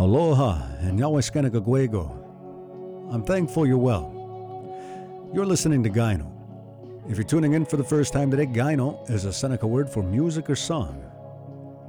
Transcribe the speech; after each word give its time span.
Aloha 0.00 0.62
and 0.78 0.98
Yawaskanagagwego. 0.98 3.12
I'm 3.12 3.22
thankful 3.22 3.66
you're 3.66 3.76
well. 3.76 4.10
You're 5.34 5.44
listening 5.44 5.82
to 5.82 5.90
Gyno. 5.90 6.26
If 7.06 7.18
you're 7.18 7.26
tuning 7.26 7.52
in 7.52 7.66
for 7.66 7.76
the 7.76 7.84
first 7.84 8.14
time 8.14 8.30
today, 8.30 8.46
Gyno 8.46 9.10
is 9.10 9.26
a 9.26 9.32
Seneca 9.32 9.66
word 9.66 9.90
for 9.90 10.02
music 10.02 10.48
or 10.48 10.56
song. 10.56 11.04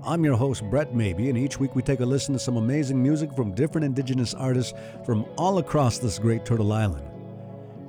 I'm 0.06 0.26
your 0.26 0.36
host, 0.36 0.62
Brett 0.70 0.94
Maybe, 0.94 1.30
and 1.30 1.38
each 1.38 1.58
week 1.58 1.74
we 1.74 1.82
take 1.82 2.02
a 2.02 2.06
listen 2.06 2.34
to 2.34 2.40
some 2.40 2.58
amazing 2.58 3.02
music 3.02 3.34
from 3.34 3.56
different 3.56 3.86
indigenous 3.86 4.34
artists 4.34 4.74
from 5.06 5.26
all 5.38 5.60
across 5.60 5.98
this 5.98 6.20
great 6.20 6.44
Turtle 6.44 6.74
Island. 6.74 7.08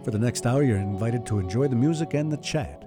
For 0.05 0.13
the 0.13 0.21
next 0.21 0.47
hour, 0.47 0.63
you're 0.63 0.77
invited 0.77 1.27
to 1.27 1.41
enjoy 1.41 1.67
the 1.67 1.75
music 1.75 2.15
and 2.15 2.31
the 2.31 2.37
chat. 2.37 2.85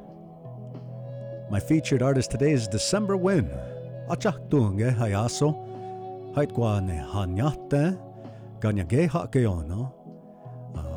My 1.51 1.59
featured 1.59 2.01
artist 2.01 2.31
today 2.31 2.53
is 2.53 2.69
December 2.69 3.17
Wind. 3.17 3.51
Achak 4.09 4.47
tunge 4.47 4.95
hayaso. 4.95 5.64
Haitkwa 6.35 6.81
ne 6.81 6.97
hanyate. 7.13 7.97
Ganyage 8.59 9.07
hakeono. 9.07 9.91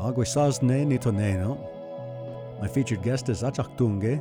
Aguisazne 0.05 0.85
nitoneno. 0.85 1.59
My 2.61 2.67
featured 2.67 3.03
guest 3.03 3.29
is 3.29 3.43
Achak 3.43 3.77
Tunge. 3.77 4.21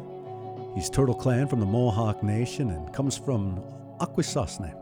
He's 0.75 0.91
Turtle 0.91 1.15
Clan 1.15 1.47
from 1.47 1.59
the 1.59 1.65
Mohawk 1.65 2.21
Nation 2.21 2.69
and 2.69 2.93
comes 2.93 3.17
from 3.17 3.63
Akwesasne. 3.99 4.75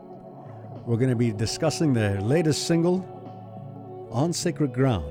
We're 0.84 0.98
going 0.98 1.08
to 1.08 1.16
be 1.16 1.32
discussing 1.32 1.94
their 1.94 2.20
latest 2.20 2.66
single, 2.66 3.02
On 4.10 4.30
Sacred 4.30 4.74
Ground, 4.74 5.10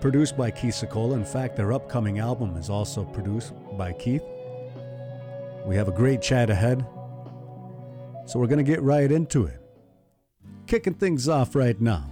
produced 0.00 0.36
by 0.36 0.50
Keith 0.50 0.74
Secola. 0.74 1.14
In 1.14 1.24
fact, 1.24 1.56
their 1.56 1.72
upcoming 1.72 2.18
album 2.18 2.58
is 2.58 2.68
also 2.68 3.04
produced 3.04 3.54
by 3.78 3.92
Keith. 3.92 4.22
We 5.64 5.76
have 5.76 5.88
a 5.88 5.92
great 5.92 6.20
chat 6.20 6.50
ahead, 6.50 6.86
so 8.26 8.38
we're 8.38 8.48
going 8.48 8.64
to 8.64 8.70
get 8.70 8.82
right 8.82 9.10
into 9.10 9.46
it. 9.46 9.65
Kicking 10.66 10.94
things 10.94 11.28
off 11.28 11.54
right 11.54 11.80
now 11.80 12.10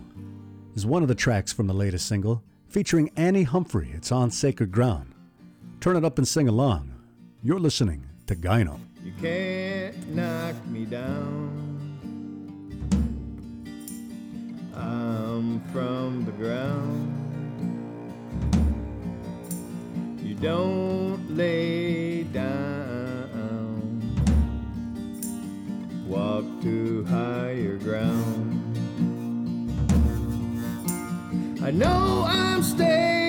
is 0.77 0.87
one 0.87 1.03
of 1.03 1.09
the 1.09 1.15
tracks 1.17 1.53
from 1.53 1.67
the 1.67 1.75
latest 1.75 2.07
single 2.07 2.41
featuring 2.69 3.11
Annie 3.17 3.43
Humphrey. 3.43 3.91
It's 3.93 4.13
on 4.13 4.31
Sacred 4.31 4.71
Ground. 4.71 5.13
Turn 5.81 5.97
it 5.97 6.05
up 6.05 6.19
and 6.19 6.29
sing 6.29 6.47
along. 6.47 6.95
You're 7.43 7.59
listening 7.59 8.07
to 8.29 8.37
Gyno. 8.37 8.79
You 9.03 9.13
can't 9.21 10.09
knock 10.15 10.55
me 10.69 10.85
down. 10.85 11.51
I'm 14.77 15.61
from 15.73 16.25
the 16.25 16.33
ground. 16.33 17.11
You 20.23 20.37
don't 20.37 21.37
lay 21.37 22.23
down. 22.23 22.95
Walk 26.07 26.45
to 26.63 27.05
higher 27.07 27.77
ground. 27.79 28.44
I 31.65 31.71
know 31.71 32.27
I'm 32.29 32.63
staying. 32.63 33.24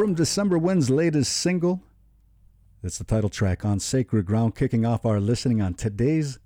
From 0.00 0.14
December 0.14 0.56
Wind's 0.56 0.88
latest 0.88 1.30
single, 1.30 1.82
it's 2.82 2.96
the 2.96 3.04
title 3.04 3.28
track 3.28 3.66
on 3.66 3.80
Sacred 3.80 4.24
Ground, 4.24 4.54
kicking 4.54 4.86
off 4.86 5.04
our 5.04 5.20
listening 5.20 5.60
on 5.60 5.74
today's 5.74 6.38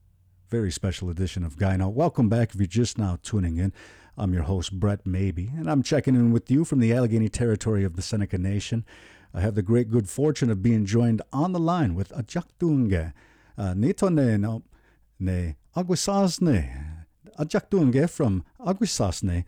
very 0.51 0.73
special 0.73 1.09
edition 1.09 1.45
of 1.45 1.55
Gyno. 1.55 1.93
Welcome 1.93 2.29
back 2.29 2.53
if 2.53 2.57
you're 2.57 2.67
just 2.67 2.99
now 2.99 3.17
tuning 3.23 3.59
in. 3.59 3.73
I'm 4.19 4.35
your 4.35 4.43
host, 4.43 4.73
Brett 4.81 5.07
Maybe, 5.07 5.53
and 5.57 5.71
I'm 5.71 5.85
checking 5.85 6.17
in 6.17 6.33
with 6.33 6.51
you 6.51 6.65
from 6.65 6.81
the 6.81 6.93
Allegheny 6.93 7.29
territory 7.29 7.85
of 7.85 7.95
the 7.95 8.03
Seneca 8.03 8.39
Nation. 8.39 8.85
I 9.33 9.41
have 9.41 9.55
the 9.55 9.63
great 9.63 9.89
good 9.89 10.09
fortune 10.09 10.51
of 10.51 10.61
being 10.61 10.85
joined 10.85 11.23
on 11.33 11.53
the 11.53 11.61
line 11.61 11.95
with 11.95 12.09
Ajaktunge, 12.09 13.13
uh, 13.57 13.63
Nitone 13.75 14.41
no 14.41 14.65
ne 15.21 15.55
Aguisasne. 15.77 17.07
Ajaktunge 17.39 18.11
from 18.11 18.45
Akwesasne 18.59 19.45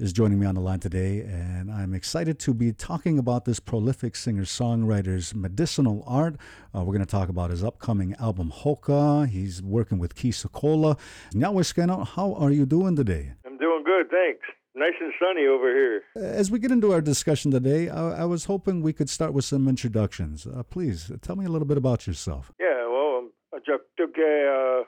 is 0.00 0.14
joining 0.14 0.38
me 0.38 0.46
on 0.46 0.54
the 0.54 0.60
line 0.62 0.80
today, 0.80 1.20
and 1.20 1.70
I'm 1.70 1.92
excited 1.92 2.38
to 2.40 2.54
be 2.54 2.72
talking 2.72 3.18
about 3.18 3.44
this 3.44 3.60
prolific 3.60 4.16
singer 4.16 4.44
songwriter's 4.44 5.34
medicinal 5.34 6.02
art. 6.06 6.36
Uh, 6.74 6.80
we're 6.80 6.94
going 6.94 7.04
to 7.04 7.10
talk 7.10 7.28
about 7.28 7.50
his 7.50 7.62
upcoming 7.62 8.14
album, 8.14 8.50
Hoka. 8.50 9.28
He's 9.28 9.62
working 9.62 9.98
with 9.98 10.14
Keith 10.14 10.36
Secola. 10.36 10.98
Nyaweskeno, 11.34 12.06
how 12.06 12.32
are 12.32 12.50
you 12.50 12.64
doing 12.64 12.96
today? 12.96 13.34
I'm 13.44 13.58
doing 13.58 13.82
good, 13.84 14.08
thanks. 14.10 14.40
Nice 14.74 14.94
and 15.00 15.12
sunny 15.20 15.46
over 15.46 15.68
here. 15.68 16.02
As 16.16 16.50
we 16.50 16.58
get 16.58 16.70
into 16.70 16.92
our 16.92 17.02
discussion 17.02 17.50
today, 17.50 17.90
I, 17.90 18.22
I 18.22 18.24
was 18.24 18.46
hoping 18.46 18.80
we 18.80 18.94
could 18.94 19.10
start 19.10 19.34
with 19.34 19.44
some 19.44 19.68
introductions. 19.68 20.46
Uh, 20.46 20.62
please 20.62 21.12
tell 21.20 21.36
me 21.36 21.44
a 21.44 21.50
little 21.50 21.68
bit 21.68 21.76
about 21.76 22.06
yourself. 22.06 22.52
Yeah, 22.58 22.86
well, 22.88 23.28
I'm 23.28 23.30
a 23.52 23.60
Jaktuke, 23.60 24.80
uh, 24.80 24.84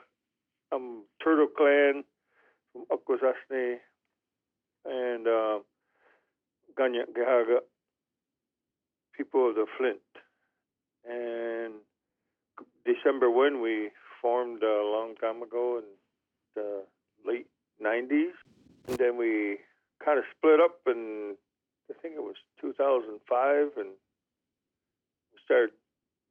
I'm 0.73 1.03
Turtle 1.23 1.49
Clan 1.55 2.03
from 2.71 2.85
Akwesasne 2.91 3.77
and 4.85 5.27
uh, 5.27 5.59
people 9.15 9.49
of 9.49 9.55
the 9.55 9.65
Flint. 9.77 9.99
And 11.05 11.73
December 12.85 13.29
Wind, 13.29 13.61
we 13.61 13.89
formed 14.21 14.63
a 14.63 14.83
long 14.83 15.15
time 15.19 15.41
ago 15.41 15.79
in 15.79 15.83
the 16.55 16.83
late 17.25 17.47
90s. 17.83 18.31
And 18.87 18.97
then 18.97 19.17
we 19.17 19.59
kind 20.03 20.19
of 20.19 20.25
split 20.35 20.59
up 20.59 20.79
in, 20.87 21.35
I 21.89 21.93
think 22.01 22.15
it 22.15 22.23
was 22.23 22.35
2005, 22.61 23.77
and 23.77 23.89
we 25.31 25.39
started 25.45 25.71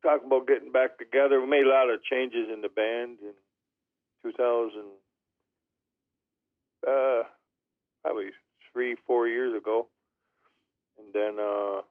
talking 0.02 0.26
about 0.26 0.46
getting 0.46 0.72
back 0.72 0.98
together. 0.98 1.40
We 1.40 1.46
made 1.46 1.66
a 1.66 1.70
lot 1.70 1.90
of 1.90 2.02
changes 2.04 2.48
in 2.52 2.60
the 2.60 2.68
band 2.68 3.18
in 3.22 3.32
2000, 4.30 4.82
uh, 6.86 7.22
probably 8.02 8.30
three, 8.72 8.96
four 9.06 9.28
years 9.28 9.54
ago, 9.56 9.88
and 10.98 11.12
then 11.12 11.38
uh, 11.38 11.82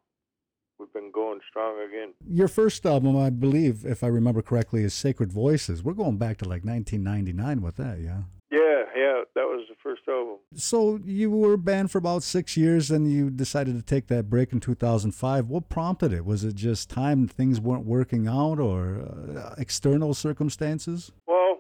we've 0.80 0.92
been 0.94 1.12
going 1.12 1.40
strong 1.50 1.80
again. 1.88 2.14
Your 2.28 2.48
first 2.48 2.86
album, 2.86 3.16
I 3.18 3.30
believe, 3.30 3.86
if 3.86 4.04
I 4.04 4.08
remember 4.08 4.42
correctly, 4.42 4.84
is 4.84 4.94
Sacred 4.94 5.32
Voices. 5.32 5.84
We're 5.84 5.94
going 5.94 6.18
back 6.18 6.38
to 6.40 6.46
like 6.46 6.64
1999 6.66 7.62
with 7.62 7.78
that, 7.78 8.00
yeah? 8.00 8.22
Yeah, 8.52 8.84
yeah, 8.94 9.22
that 9.34 9.46
was 9.46 9.66
the 9.70 9.76
first 9.82 10.02
album. 10.10 10.38
So 10.56 11.00
you 11.06 11.32
were 11.32 11.56
banned 11.56 11.90
for 11.90 12.00
about 12.00 12.22
six 12.24 12.58
years, 12.58 12.92
and 12.92 13.10
you 13.10 13.30
decided 13.30 13.78
to 13.78 13.82
take 13.82 14.08
that 14.08 14.30
break 14.30 14.52
in 14.52 14.60
2005. 14.60 15.48
What 15.48 15.70
prompted 15.70 16.12
it? 16.12 16.26
Was 16.26 16.44
it 16.44 16.56
just 16.56 16.90
time 16.90 17.28
things 17.28 17.62
weren't 17.62 17.86
working 17.86 18.28
out, 18.28 18.60
or 18.60 19.08
uh, 19.38 19.56
external 19.58 20.14
circumstances? 20.14 21.14
Well, 21.28 21.60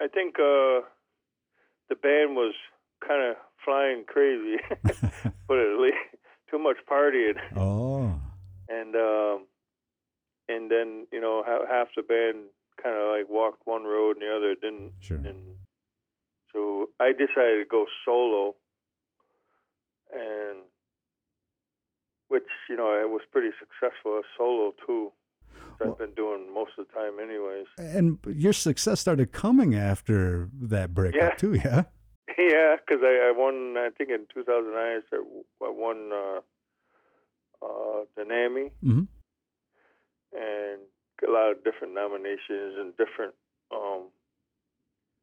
I 0.00 0.08
think 0.08 0.36
uh, 0.36 0.88
the 1.90 1.96
band 2.00 2.36
was 2.36 2.54
kind 3.06 3.30
of 3.30 3.36
flying 3.64 4.04
crazy, 4.06 4.56
but 4.82 5.56
it 5.58 5.74
at 5.74 5.80
least 5.80 5.96
too 6.50 6.58
much 6.58 6.76
partying, 6.90 7.38
Oh, 7.56 8.14
and 8.68 8.94
um, 8.96 9.46
and 10.48 10.70
then 10.70 11.06
you 11.12 11.20
know 11.20 11.42
ha- 11.46 11.66
half 11.68 11.88
the 11.96 12.02
band 12.02 12.44
kind 12.82 12.96
of 12.96 13.08
like 13.16 13.28
walked 13.28 13.62
one 13.66 13.84
road 13.84 14.16
and 14.16 14.22
the 14.22 14.34
other 14.34 14.54
didn't, 14.54 14.92
sure. 15.00 15.18
and 15.18 15.56
so 16.52 16.88
I 16.98 17.12
decided 17.12 17.62
to 17.62 17.64
go 17.70 17.86
solo, 18.04 18.54
and 20.12 20.58
which 22.28 22.44
you 22.68 22.76
know 22.76 22.88
I 22.88 23.04
was 23.04 23.22
pretty 23.30 23.50
successful 23.58 24.18
as 24.18 24.24
solo 24.36 24.72
too. 24.86 25.12
Well- 25.80 25.92
I've 25.92 25.98
been 25.98 26.14
doing 26.14 26.52
most 26.52 26.72
of 26.78 26.86
the 26.86 26.92
time, 26.92 27.18
anyways. 27.22 27.66
And 27.78 28.18
your 28.26 28.52
success 28.52 29.00
started 29.00 29.32
coming 29.32 29.74
after 29.74 30.48
that 30.60 30.92
breakup, 30.92 31.20
Yeah. 31.20 31.30
too, 31.36 31.54
yeah? 31.54 31.84
Yeah, 32.38 32.76
because 32.76 33.02
I, 33.04 33.28
I 33.28 33.32
won. 33.36 33.76
I 33.76 33.90
think 33.96 34.10
in 34.10 34.26
2009 34.32 34.74
I, 34.76 35.00
started, 35.06 35.26
I 35.62 35.70
won 35.70 36.10
uh, 36.12 36.40
uh, 37.64 38.04
the 38.16 38.22
NAMMY 38.22 38.70
hmm 38.82 39.02
and 40.32 40.80
a 41.26 41.30
lot 41.30 41.50
of 41.50 41.64
different 41.64 41.94
nominations 41.94 42.78
and 42.78 42.96
different. 42.96 43.34
Um, 43.74 44.08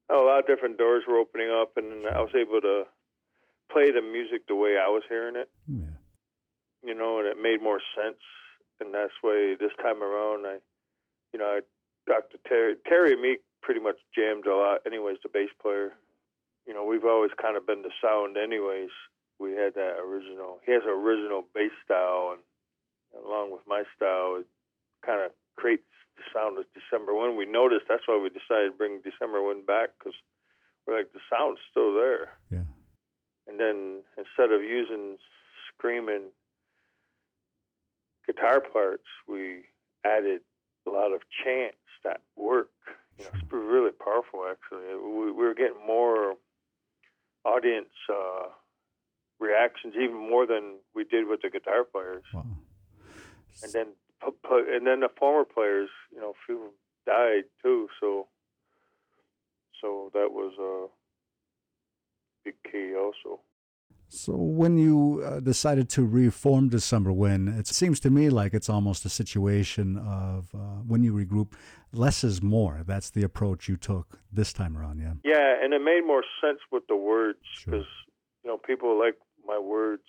a 0.10 0.16
lot 0.16 0.40
of 0.40 0.48
different 0.48 0.78
doors 0.78 1.04
were 1.08 1.18
opening 1.18 1.50
up, 1.50 1.76
and 1.76 2.06
I 2.08 2.20
was 2.20 2.36
able 2.36 2.62
to 2.62 2.84
play 3.72 3.92
the 3.92 4.02
music 4.02 4.48
the 4.48 4.56
way 4.56 4.78
I 4.78 4.88
was 4.88 5.04
hearing 5.10 5.36
it. 5.36 5.50
Yeah. 5.68 5.96
You 6.84 6.94
know, 6.94 7.20
and 7.20 7.28
it 7.28 7.38
made 7.42 7.62
more 7.62 7.82
sense. 7.96 8.22
And 8.80 8.94
that's 8.94 9.14
why 9.22 9.56
this 9.60 9.72
time 9.82 10.04
around, 10.04 10.46
I, 10.46 10.58
you 11.34 11.40
know, 11.40 11.46
I, 11.46 11.60
Dr. 12.08 12.38
Terry, 12.48 12.76
Terry 12.88 13.14
and 13.14 13.22
me 13.22 13.38
pretty 13.62 13.82
much 13.82 13.98
jammed 14.16 14.46
a 14.46 14.56
lot. 14.56 14.82
Anyways, 14.86 15.18
the 15.24 15.30
bass 15.30 15.50
player. 15.62 15.94
You 16.68 16.74
know, 16.74 16.84
we've 16.84 17.06
always 17.06 17.32
kind 17.42 17.56
of 17.56 17.66
been 17.66 17.82
the 17.82 17.96
sound. 18.04 18.36
Anyways, 18.36 18.92
we 19.40 19.52
had 19.52 19.74
that 19.76 20.04
original. 20.04 20.60
He 20.66 20.74
has 20.74 20.84
an 20.84 20.92
original 20.92 21.46
bass 21.56 21.72
style, 21.86 22.36
and 22.36 23.24
along 23.24 23.52
with 23.52 23.62
my 23.66 23.84
style, 23.96 24.38
it 24.40 24.48
kind 25.06 25.24
of 25.24 25.32
creates 25.56 25.88
the 26.18 26.24
sound 26.34 26.58
of 26.58 26.66
December 26.76 27.16
Wind. 27.16 27.38
We 27.38 27.46
noticed 27.46 27.86
that's 27.88 28.08
why 28.08 28.20
we 28.22 28.30
decided 28.30 28.72
to 28.72 28.78
bring 28.78 29.02
December 29.02 29.42
Wind 29.42 29.66
back 29.66 29.90
because 29.98 30.14
we're 30.86 30.98
like 30.98 31.14
the 31.14 31.24
sound's 31.32 31.60
still 31.72 31.94
there. 31.94 32.36
Yeah. 32.52 32.68
And 33.48 33.60
then 33.60 34.04
instead 34.18 34.52
of 34.52 34.62
using 34.62 35.18
screaming 35.72 36.34
guitar 38.26 38.60
parts, 38.60 39.08
we 39.28 39.64
added 40.04 40.42
a 40.86 40.90
lot 40.90 41.14
of 41.14 41.22
chants 41.44 41.78
that 42.04 42.22
work. 42.36 42.70
You 43.18 43.26
know, 43.26 43.32
it's 43.34 43.52
really 43.52 43.92
powerful. 43.92 44.46
Actually, 44.50 44.96
we, 44.96 45.32
we 45.32 45.46
were 45.46 45.56
getting 45.56 45.86
more 45.86 46.36
audience 47.46 47.94
uh, 48.10 48.50
reactions, 49.40 49.94
even 49.96 50.16
more 50.16 50.46
than 50.46 50.78
we 50.96 51.04
did 51.04 51.28
with 51.28 51.42
the 51.42 51.50
guitar 51.50 51.84
players. 51.84 52.24
Wow. 52.34 52.46
And 53.64 53.74
then, 53.74 53.88
and 54.42 54.86
then 54.86 55.00
the 55.00 55.10
former 55.18 55.46
players, 55.46 55.90
you 56.14 56.20
know, 56.20 56.34
few 56.46 56.56
of 56.56 56.62
them 56.64 56.72
died 57.06 57.44
too. 57.64 57.88
So, 58.00 58.28
so 59.82 60.12
that 60.14 60.32
was 60.32 60.54
a 60.60 60.88
big 62.44 62.56
key 62.72 62.96
also. 62.96 63.40
So 64.10 64.34
when 64.34 64.78
you 64.78 65.22
uh, 65.26 65.40
decided 65.42 65.90
to 65.90 66.06
reform 66.06 66.70
December 66.70 67.12
Wind, 67.12 67.50
it 67.50 67.68
seems 67.68 68.00
to 68.02 68.10
me 68.10 68.30
like 68.30 68.54
it's 68.54 68.70
almost 68.70 69.06
a 69.06 69.10
situation 69.10 69.98
of 69.98 70.48
uh, 70.56 70.58
when 70.88 71.04
you 71.04 71.14
regroup, 71.14 71.54
less 71.92 72.24
is 72.24 72.42
more. 72.42 72.84
That's 72.86 73.10
the 73.10 73.24
approach 73.24 73.68
you 73.68 73.76
took 73.76 74.20
this 74.32 74.54
time 74.54 74.78
around, 74.78 75.00
yeah? 75.00 75.14
Yeah, 75.26 75.56
and 75.62 75.74
it 75.74 75.82
made 75.84 76.02
more 76.06 76.24
sense 76.42 76.60
with 76.72 76.84
the 76.88 76.96
words 76.96 77.40
Sure. 77.54 77.72
because 77.72 77.88
you 78.44 78.50
know 78.50 78.58
people 78.58 78.98
like 78.98 79.16
my 79.46 79.60
words, 79.60 80.04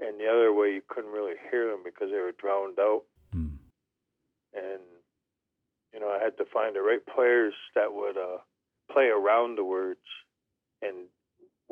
and 0.00 0.18
the 0.18 0.26
other 0.26 0.52
way 0.52 0.68
you 0.74 0.82
couldn't 0.88 1.12
really 1.12 1.34
hear 1.50 1.68
them 1.70 1.80
because 1.84 2.10
they 2.10 2.18
were 2.18 2.32
drowned 2.38 2.78
out. 2.80 3.02
Mm. 3.34 3.56
and 4.52 4.82
you 5.94 6.00
know 6.00 6.08
I 6.08 6.22
had 6.22 6.36
to 6.38 6.44
find 6.52 6.74
the 6.76 6.82
right 6.82 7.04
players 7.06 7.54
that 7.74 7.92
would 7.94 8.16
uh, 8.18 8.38
play 8.92 9.06
around 9.06 9.56
the 9.58 9.64
words, 9.64 10.04
and 10.82 11.06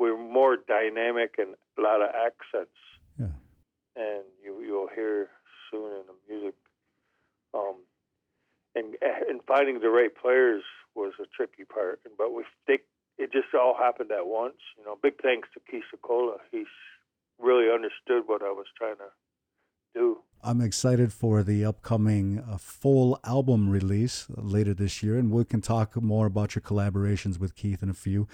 we're 0.01 0.17
more 0.17 0.57
dynamic 0.57 1.35
and 1.37 1.53
a 1.77 1.81
lot 1.81 2.01
of 2.01 2.09
accents, 2.27 2.79
Yeah. 3.19 3.35
and 3.95 4.23
you 4.43 4.51
you'll 4.65 4.89
hear 4.99 5.29
soon 5.69 5.89
in 5.99 6.03
the 6.09 6.17
music. 6.27 6.55
Um, 7.53 7.75
and 8.75 8.95
and 9.29 9.41
finding 9.45 9.79
the 9.79 9.89
right 9.99 10.13
players 10.23 10.63
was 10.95 11.13
a 11.21 11.27
tricky 11.37 11.65
part, 11.65 12.01
but 12.17 12.33
we 12.33 12.43
they, 12.67 12.79
it 13.17 13.31
just 13.31 13.53
all 13.53 13.75
happened 13.77 14.11
at 14.11 14.25
once. 14.25 14.57
You 14.77 14.83
know, 14.85 14.97
big 15.01 15.21
thanks 15.21 15.47
to 15.53 15.59
Keith 15.69 15.83
Secola. 15.93 16.37
He's 16.51 16.73
really 17.39 17.69
understood 17.77 18.23
what 18.25 18.41
I 18.41 18.51
was 18.51 18.67
trying 18.77 18.97
to 18.97 19.09
do. 19.93 20.21
I'm 20.43 20.59
excited 20.59 21.13
for 21.13 21.43
the 21.43 21.63
upcoming 21.63 22.39
uh, 22.39 22.57
full 22.57 23.19
album 23.23 23.69
release 23.69 24.25
later 24.29 24.73
this 24.73 25.03
year, 25.03 25.19
and 25.19 25.29
we 25.29 25.45
can 25.45 25.61
talk 25.61 25.95
more 26.01 26.25
about 26.25 26.55
your 26.55 26.63
collaborations 26.63 27.39
with 27.39 27.55
Keith 27.55 27.83
in 27.83 27.91
a 27.91 27.93
few. 27.93 28.27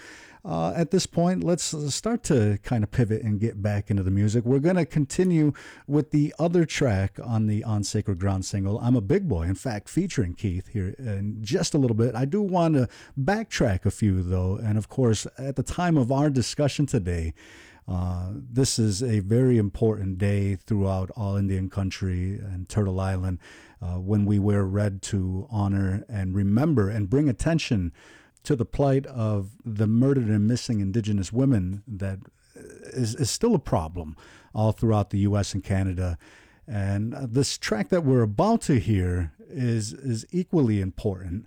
Uh, 0.46 0.72
at 0.74 0.92
this 0.92 1.06
point, 1.06 1.44
let's 1.44 1.74
uh, 1.74 1.90
start 1.90 2.24
to 2.24 2.60
kind 2.64 2.82
of 2.82 2.92
pivot 2.92 3.24
and 3.24 3.42
get 3.42 3.62
back 3.62 3.92
into 3.92 4.04
the 4.04 4.12
music. 4.12 4.46
We're 4.46 4.60
going 4.60 4.78
to 4.78 4.86
continue 4.86 5.52
with 5.86 6.12
the 6.12 6.34
other 6.40 6.64
track 6.64 7.20
on 7.22 7.48
the 7.48 7.66
On 7.66 7.84
Sacred 7.84 8.20
Ground 8.20 8.46
single, 8.46 8.80
I'm 8.80 8.96
a 8.96 9.02
Big 9.02 9.28
Boy, 9.28 9.44
in 9.44 9.56
fact, 9.56 9.90
featuring 9.90 10.34
Keith 10.34 10.70
here 10.70 10.96
in 10.98 11.40
just 11.42 11.74
a 11.74 11.78
little 11.78 11.98
bit. 11.98 12.16
I 12.16 12.24
do 12.24 12.42
want 12.42 12.76
to 12.76 12.88
backtrack 13.20 13.86
a 13.86 13.92
few, 13.92 14.24
though, 14.24 14.56
and 14.56 14.78
of 14.78 14.88
course, 14.88 15.28
at 15.38 15.58
the 15.58 15.64
time 15.64 15.98
of 15.98 16.10
our 16.10 16.30
discussion 16.30 16.86
today, 16.86 17.34
uh, 17.88 18.32
this 18.34 18.78
is 18.78 19.02
a 19.02 19.20
very 19.20 19.58
important 19.58 20.18
day 20.18 20.56
throughout 20.56 21.10
all 21.16 21.38
Indian 21.38 21.70
country 21.70 22.38
and 22.38 22.68
Turtle 22.68 23.00
Island 23.00 23.40
uh, 23.82 23.96
when 23.96 24.26
we 24.26 24.40
wear 24.40 24.64
red 24.66 25.02
to 25.04 25.48
honor 25.50 26.04
and 26.10 26.36
remember 26.36 26.90
and 26.90 27.10
bring 27.10 27.30
attention 27.30 27.94
to 28.44 28.56
the 28.56 28.66
plight 28.66 29.06
of 29.06 29.52
the 29.64 29.88
murdered 29.88 30.28
and 30.28 30.48
missing 30.48 30.80
Indigenous 30.80 31.32
women 31.32 31.84
that 31.88 32.20
is, 32.94 33.16
is 33.16 33.30
still 33.30 33.56
a 33.56 33.60
problem 33.60 34.18
all 34.54 34.72
throughout 34.72 35.12
the 35.12 35.20
U.S. 35.20 35.54
and 35.54 35.64
Canada. 35.64 36.18
And 36.68 37.14
uh, 37.14 37.28
this 37.30 37.58
track 37.58 37.90
that 37.90 38.04
we're 38.04 38.24
about 38.24 38.62
to 38.64 38.80
hear 38.80 39.32
is 39.50 39.94
is 39.94 40.26
equally 40.32 40.82
important. 40.82 41.46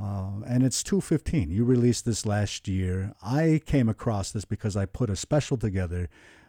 Uh, 0.00 0.42
and 0.46 0.62
it's 0.62 0.82
215. 0.82 1.50
You 1.50 1.64
released 1.64 2.04
this 2.04 2.24
last 2.24 2.68
year. 2.68 3.14
I 3.22 3.60
came 3.66 3.88
across 3.88 4.30
this 4.30 4.44
because 4.44 4.76
I 4.76 4.86
put 4.86 5.10
a 5.10 5.16
special 5.16 5.56
together 5.56 6.08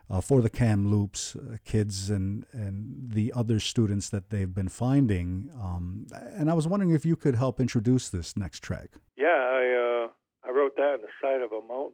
uh, 0.09 0.21
for 0.21 0.41
the 0.41 0.49
Kamloops 0.49 1.35
uh, 1.35 1.57
kids 1.65 2.09
and, 2.09 2.45
and 2.51 3.11
the 3.11 3.31
other 3.35 3.59
students 3.59 4.09
that 4.09 4.29
they've 4.29 4.53
been 4.53 4.69
finding. 4.69 5.49
Um, 5.59 6.07
and 6.13 6.49
I 6.49 6.53
was 6.53 6.67
wondering 6.67 6.91
if 6.91 7.05
you 7.05 7.15
could 7.15 7.35
help 7.35 7.59
introduce 7.59 8.09
this 8.09 8.35
next 8.35 8.63
track. 8.63 8.89
Yeah, 9.17 9.27
I 9.27 10.05
uh, 10.05 10.47
I 10.47 10.51
wrote 10.51 10.75
that 10.77 10.93
on 10.93 11.01
the 11.01 11.07
side 11.21 11.41
of 11.41 11.51
a 11.51 11.65
mountain. 11.67 11.93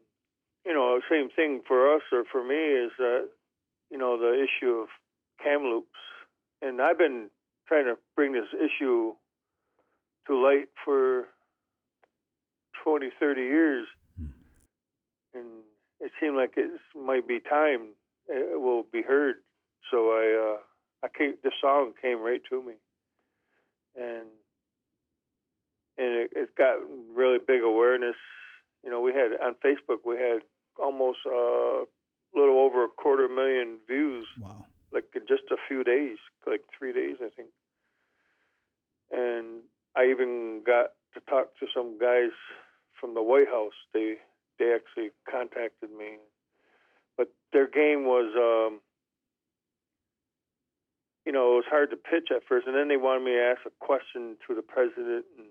You 0.65 0.73
know, 0.73 0.99
same 1.09 1.29
thing 1.29 1.61
for 1.67 1.93
us 1.95 2.01
or 2.11 2.23
for 2.31 2.43
me 2.43 2.55
is 2.55 2.91
that 2.97 3.29
you 3.91 3.97
know 3.97 4.17
the 4.17 4.33
issue 4.33 4.71
of 4.71 4.87
Kamloops, 5.43 5.87
and 6.61 6.81
I've 6.81 6.97
been 6.97 7.29
trying 7.67 7.85
to 7.85 7.95
bring 8.15 8.33
this 8.33 8.47
issue 8.53 9.13
to 10.27 10.35
light 10.35 10.69
for 10.83 11.25
20, 12.85 13.09
30 13.19 13.41
years, 13.41 13.87
and 15.33 15.47
it 15.99 16.11
seemed 16.21 16.37
like 16.37 16.53
it 16.55 16.69
might 16.95 17.27
be 17.27 17.39
time 17.39 17.89
it 18.27 18.59
will 18.59 18.85
be 18.91 19.01
heard. 19.01 19.35
So 19.91 20.09
I, 20.09 20.55
uh, 20.55 21.05
I 21.05 21.17
came, 21.17 21.33
the 21.43 21.51
song 21.61 21.93
came 22.01 22.21
right 22.21 22.41
to 22.49 22.61
me, 22.61 22.73
and 23.95 24.27
and 25.97 26.13
it, 26.15 26.31
it 26.35 26.55
got 26.57 26.77
really 27.13 27.39
big 27.45 27.61
awareness. 27.61 28.15
You 28.83 28.91
know, 28.91 29.01
we 29.01 29.13
had 29.13 29.31
on 29.43 29.55
Facebook 29.65 30.05
we 30.05 30.15
had 30.17 30.39
almost 30.79 31.19
a 31.25 31.29
uh, 31.29 31.85
little 32.39 32.59
over 32.59 32.83
a 32.83 32.87
quarter 32.87 33.27
million 33.27 33.77
views. 33.87 34.27
Wow! 34.39 34.65
Like 34.91 35.05
in 35.15 35.21
just 35.27 35.43
a 35.51 35.57
few 35.67 35.83
days, 35.83 36.17
like 36.47 36.61
three 36.77 36.93
days, 36.93 37.17
I 37.19 37.29
think. 37.35 37.49
And 39.11 39.61
I 39.95 40.09
even 40.09 40.61
got 40.65 40.91
to 41.13 41.19
talk 41.29 41.57
to 41.59 41.67
some 41.73 41.97
guys 41.99 42.31
from 42.99 43.13
the 43.13 43.23
White 43.23 43.47
House. 43.47 43.77
They 43.93 44.15
they 44.59 44.73
actually 44.73 45.11
contacted 45.29 45.91
me 45.91 46.17
but 47.17 47.29
their 47.53 47.67
game 47.67 48.05
was, 48.05 48.31
um, 48.35 48.81
you 51.25 51.31
know, 51.31 51.53
it 51.53 51.55
was 51.55 51.69
hard 51.69 51.89
to 51.91 51.97
pitch 51.97 52.29
at 52.31 52.43
first, 52.47 52.67
and 52.67 52.75
then 52.75 52.87
they 52.87 52.97
wanted 52.97 53.23
me 53.23 53.31
to 53.31 53.41
ask 53.41 53.61
a 53.65 53.71
question 53.79 54.37
to 54.47 54.55
the 54.55 54.61
president, 54.61 55.25
and 55.37 55.47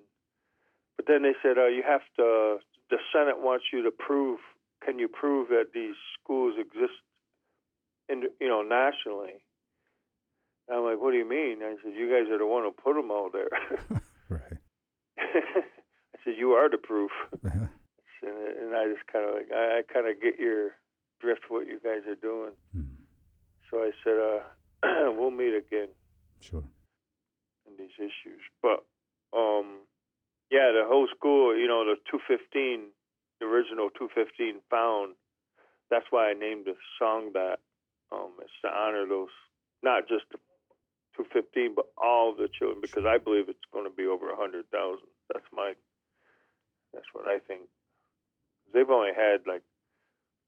but 0.97 1.07
then 1.09 1.23
they 1.23 1.35
said, 1.43 1.59
uh, 1.59 1.67
you 1.67 1.83
have 1.87 2.03
to. 2.17 2.59
The 2.91 2.99
Senate 3.13 3.41
wants 3.41 3.65
you 3.73 3.83
to 3.83 3.91
prove. 3.91 4.39
Can 4.85 4.99
you 4.99 5.09
prove 5.09 5.49
that 5.49 5.73
these 5.73 5.95
schools 6.21 6.55
exist, 6.59 7.01
in 8.09 8.25
you 8.41 8.49
know, 8.49 8.63
nationally? 8.63 9.43
And 10.69 10.79
I'm 10.79 10.85
like, 10.85 11.01
what 11.01 11.11
do 11.11 11.17
you 11.17 11.29
mean? 11.29 11.59
I 11.63 11.75
said, 11.83 11.95
you 11.97 12.09
guys 12.09 12.31
are 12.31 12.39
the 12.39 12.47
one 12.47 12.63
who 12.63 12.71
put 12.71 12.95
them 12.95 13.11
all 13.11 13.31
there. 13.31 13.49
right. 14.29 14.59
You 16.27 16.53
are 16.53 16.71
the 16.71 16.79
proof. 16.79 17.11
and, 17.43 17.69
and 18.23 18.75
I 18.75 18.87
just 18.89 19.07
kind 19.13 19.29
of 19.29 19.35
like, 19.35 19.51
I, 19.53 19.81
I 19.81 19.93
kind 19.93 20.09
of 20.09 20.21
get 20.21 20.39
your 20.39 20.71
drift 21.21 21.43
what 21.49 21.67
you 21.67 21.79
guys 21.83 22.07
are 22.09 22.15
doing. 22.15 22.53
Hmm. 22.73 22.95
So 23.71 23.79
I 23.79 23.91
said, 24.03 24.19
uh, 24.19 25.13
we'll 25.19 25.31
meet 25.31 25.55
again. 25.55 25.89
Sure. 26.41 26.65
In 27.67 27.73
these 27.79 27.97
issues, 27.97 28.41
but 28.61 28.85
um, 29.35 29.81
yeah, 30.51 30.71
the 30.71 30.85
whole 30.87 31.09
school, 31.17 31.57
you 31.57 31.67
know, 31.67 31.83
the 31.85 31.97
215, 32.13 32.93
the 33.41 33.47
original 33.47 33.89
215 33.91 34.61
found. 34.71 35.17
That's 35.91 36.05
why 36.11 36.31
I 36.31 36.35
named 36.35 36.67
the 36.67 36.77
song 36.99 37.33
that. 37.35 37.59
Um, 38.13 38.37
it's 38.39 38.53
to 38.63 38.69
honor 38.69 39.09
those, 39.09 39.33
not 39.83 40.07
just 40.07 40.29
the 40.31 40.39
215, 41.17 41.75
but 41.75 41.87
all 41.99 42.35
the 42.37 42.47
children, 42.47 42.79
because 42.81 43.05
I 43.07 43.19
believe 43.19 43.49
it's 43.49 43.67
going 43.73 43.89
to 43.89 43.95
be 43.95 44.07
over 44.07 44.29
100,000. 44.31 44.71
That's 45.33 45.49
my, 45.51 45.75
that's 46.95 47.13
what 47.13 47.29
I 47.29 47.39
think. 47.39 47.63
They've 48.73 48.89
only 48.89 49.13
had 49.15 49.47
like 49.47 49.63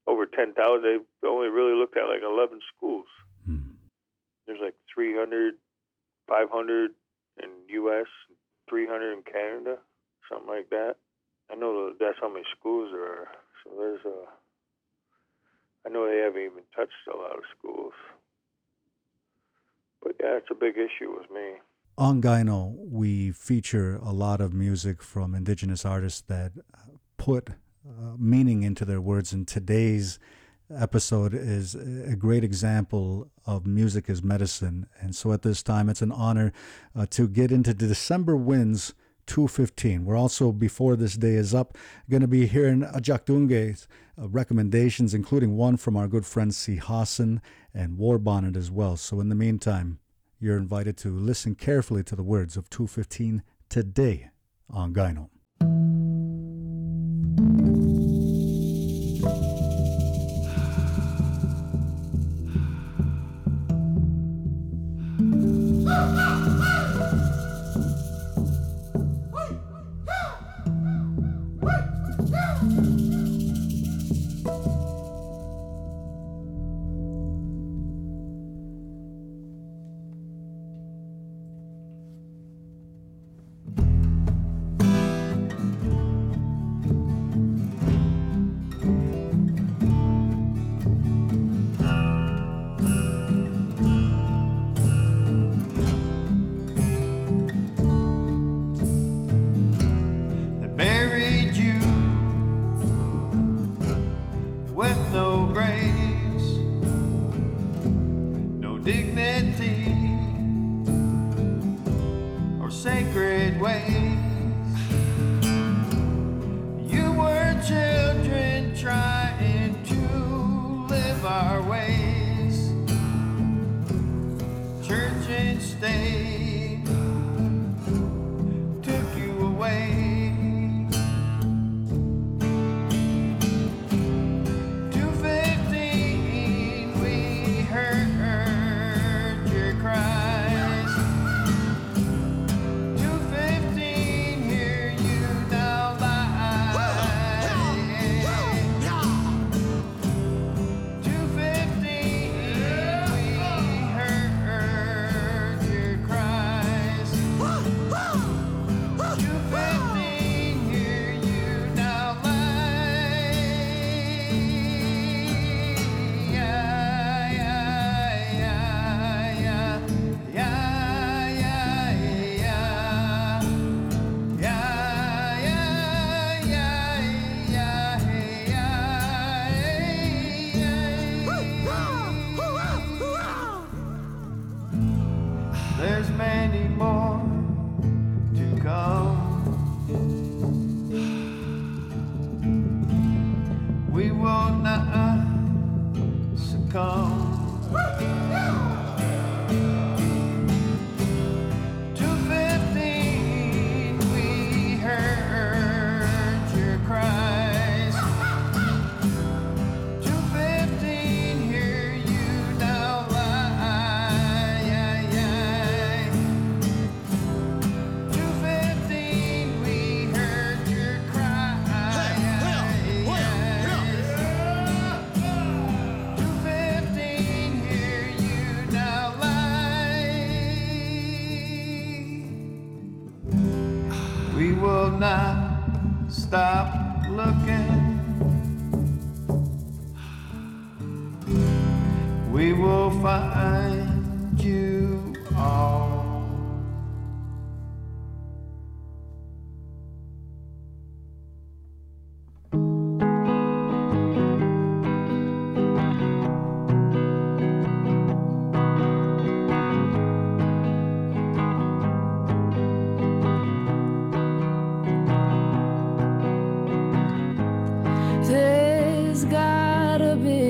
over 0.07 0.25
10,000. 0.25 0.55
They've 0.81 1.29
only 1.29 1.49
really 1.49 1.77
looked 1.77 1.97
at 1.97 2.09
like 2.09 2.23
11 2.23 2.59
schools. 2.75 3.05
Hmm. 3.45 3.75
There's 4.45 4.59
like 4.61 4.75
300, 4.93 5.55
500 6.27 6.91
in 7.43 7.49
U.S., 7.69 8.07
300 8.69 9.13
in 9.13 9.23
Canada, 9.23 9.77
something 10.29 10.47
like 10.47 10.69
that. 10.69 10.95
I 11.51 11.55
know 11.55 11.93
that's 11.99 12.17
how 12.19 12.29
many 12.29 12.45
schools 12.57 12.89
there 12.91 13.03
are. 13.03 13.27
So 13.63 13.71
there's 13.77 14.05
a. 14.05 14.27
I 15.85 15.89
know 15.89 16.05
they 16.05 16.17
haven't 16.19 16.41
even 16.41 16.63
touched 16.75 17.07
a 17.13 17.15
lot 17.15 17.37
of 17.37 17.43
schools. 17.57 17.93
But 20.03 20.15
yeah, 20.19 20.37
it's 20.37 20.51
a 20.51 20.55
big 20.55 20.75
issue 20.75 21.15
with 21.15 21.31
me. 21.31 21.59
On 21.99 22.21
Gyno, 22.21 22.75
we 22.77 23.31
feature 23.31 23.95
a 23.95 24.11
lot 24.11 24.39
of 24.39 24.53
music 24.53 25.01
from 25.01 25.33
indigenous 25.33 25.83
artists 25.83 26.21
that 26.27 26.51
put 27.17 27.49
uh, 27.49 28.13
meaning 28.19 28.61
into 28.61 28.85
their 28.85 29.01
words. 29.01 29.33
And 29.33 29.47
today's 29.47 30.19
episode 30.69 31.33
is 31.33 31.73
a 31.73 32.15
great 32.15 32.43
example 32.43 33.31
of 33.47 33.65
music 33.65 34.11
as 34.11 34.21
medicine. 34.21 34.85
And 34.99 35.15
so 35.15 35.31
at 35.31 35.41
this 35.41 35.63
time, 35.63 35.89
it's 35.89 36.03
an 36.03 36.11
honor 36.11 36.53
uh, 36.95 37.07
to 37.09 37.27
get 37.27 37.51
into 37.51 37.73
December 37.73 38.37
Winds 38.37 38.93
215. 39.25 40.05
We're 40.05 40.15
also, 40.15 40.51
before 40.51 40.95
this 40.95 41.15
day 41.15 41.33
is 41.33 41.55
up, 41.55 41.79
going 42.11 42.21
to 42.21 42.27
be 42.27 42.45
hearing 42.45 42.81
Ajakdunge's 42.81 43.87
uh, 44.21 44.29
recommendations, 44.29 45.15
including 45.15 45.57
one 45.57 45.77
from 45.77 45.97
our 45.97 46.07
good 46.07 46.27
friend 46.27 46.51
Sihasin 46.51 47.41
and 47.73 47.97
War 47.97 48.19
Bonnet 48.19 48.55
as 48.55 48.69
well. 48.69 48.97
So 48.97 49.19
in 49.19 49.29
the 49.29 49.35
meantime, 49.35 49.97
you're 50.39 50.57
invited 50.57 50.97
to 50.97 51.09
listen 51.09 51.55
carefully 51.55 52.03
to 52.03 52.15
the 52.15 52.23
words 52.23 52.57
of 52.57 52.69
215 52.69 53.43
today 53.69 54.29
on 54.69 54.93
Gyno. 54.93 55.29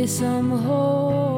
Some 0.08 0.52
hope. 0.52 1.37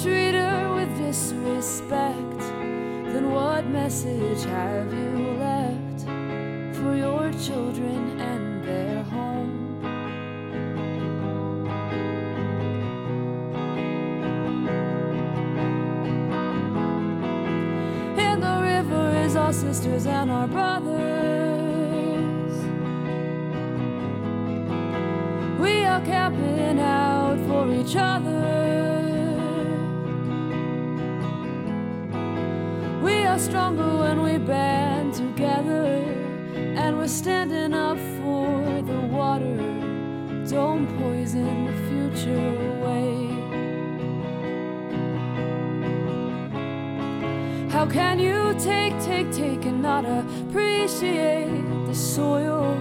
Treat 0.00 0.32
her 0.32 0.74
with 0.74 0.96
disrespect, 0.96 2.38
then 3.12 3.30
what 3.30 3.66
message 3.66 4.42
have 4.44 4.90
you 4.90 5.36
left 5.38 6.06
for 6.76 6.96
your 6.96 7.30
children 7.32 8.18
and 8.18 8.64
their 8.64 9.02
home? 9.02 9.84
And 18.16 18.42
the 18.42 18.60
river 18.62 19.24
is 19.26 19.36
our 19.36 19.52
sisters 19.52 20.06
and 20.06 20.30
our 20.30 20.48
brothers. 20.48 20.92
We 25.60 25.84
are 25.84 26.00
camping 26.00 26.80
out 26.80 27.36
for 27.46 27.74
each 27.74 27.94
other. 27.94 28.61
Are 33.32 33.38
stronger 33.38 33.96
when 33.96 34.22
we 34.22 34.36
band 34.36 35.14
together. 35.14 35.86
And 36.54 36.98
we're 36.98 37.08
standing 37.08 37.72
up 37.72 37.96
for 38.18 38.82
the 38.82 39.00
water. 39.10 39.56
Don't 40.46 40.86
poison 40.98 41.64
the 41.64 41.72
future 41.88 42.48
away. 42.74 43.08
How 47.70 47.86
can 47.86 48.18
you 48.18 48.54
take, 48.58 48.92
take, 49.00 49.32
take 49.32 49.64
and 49.64 49.80
not 49.80 50.04
appreciate 50.04 51.86
the 51.86 51.94
soil? 51.94 52.76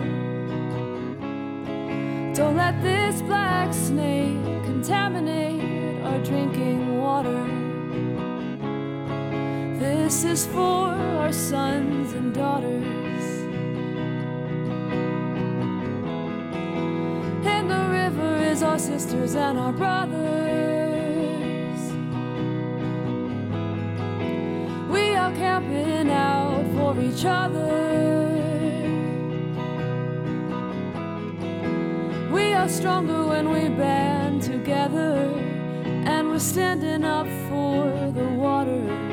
Don't 2.36 2.58
let 2.58 2.82
this 2.82 3.22
black 3.22 3.74
snake 3.74 4.44
contaminate 4.66 6.04
our 6.04 6.20
drinking 6.20 6.98
water. 6.98 7.61
This 10.12 10.26
is 10.26 10.46
for 10.48 10.90
our 11.22 11.32
sons 11.32 12.12
and 12.12 12.34
daughters. 12.34 13.24
And 17.46 17.72
the 17.72 17.88
river 17.90 18.44
is 18.44 18.62
our 18.62 18.78
sisters 18.78 19.36
and 19.36 19.58
our 19.58 19.72
brothers. 19.72 20.12
We 24.92 25.16
are 25.16 25.32
camping 25.32 26.10
out 26.10 26.66
for 26.76 27.00
each 27.00 27.24
other. 27.24 28.36
We 32.34 32.52
are 32.52 32.68
stronger 32.68 33.28
when 33.28 33.50
we 33.50 33.70
band 33.70 34.42
together. 34.44 35.32
And 35.86 36.28
we're 36.28 36.40
standing 36.40 37.06
up 37.06 37.28
for 37.48 38.12
the 38.12 38.28
water. 38.36 39.11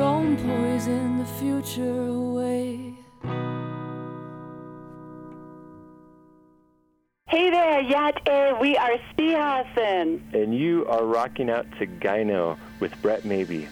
Don't 0.00 0.34
poison 0.38 1.18
the 1.18 1.26
future 1.26 2.06
away. 2.06 2.94
Hey 7.26 7.50
there, 7.50 7.82
Yacht 7.82 8.22
Air. 8.26 8.54
We 8.58 8.78
are 8.78 8.96
Sihasin. 9.18 10.32
and 10.32 10.56
you 10.56 10.86
are 10.86 11.04
rocking 11.04 11.50
out 11.50 11.66
to 11.78 11.86
Gyno 11.86 12.56
with 12.80 12.92
Brett 13.02 13.26
Maybe. 13.26 13.68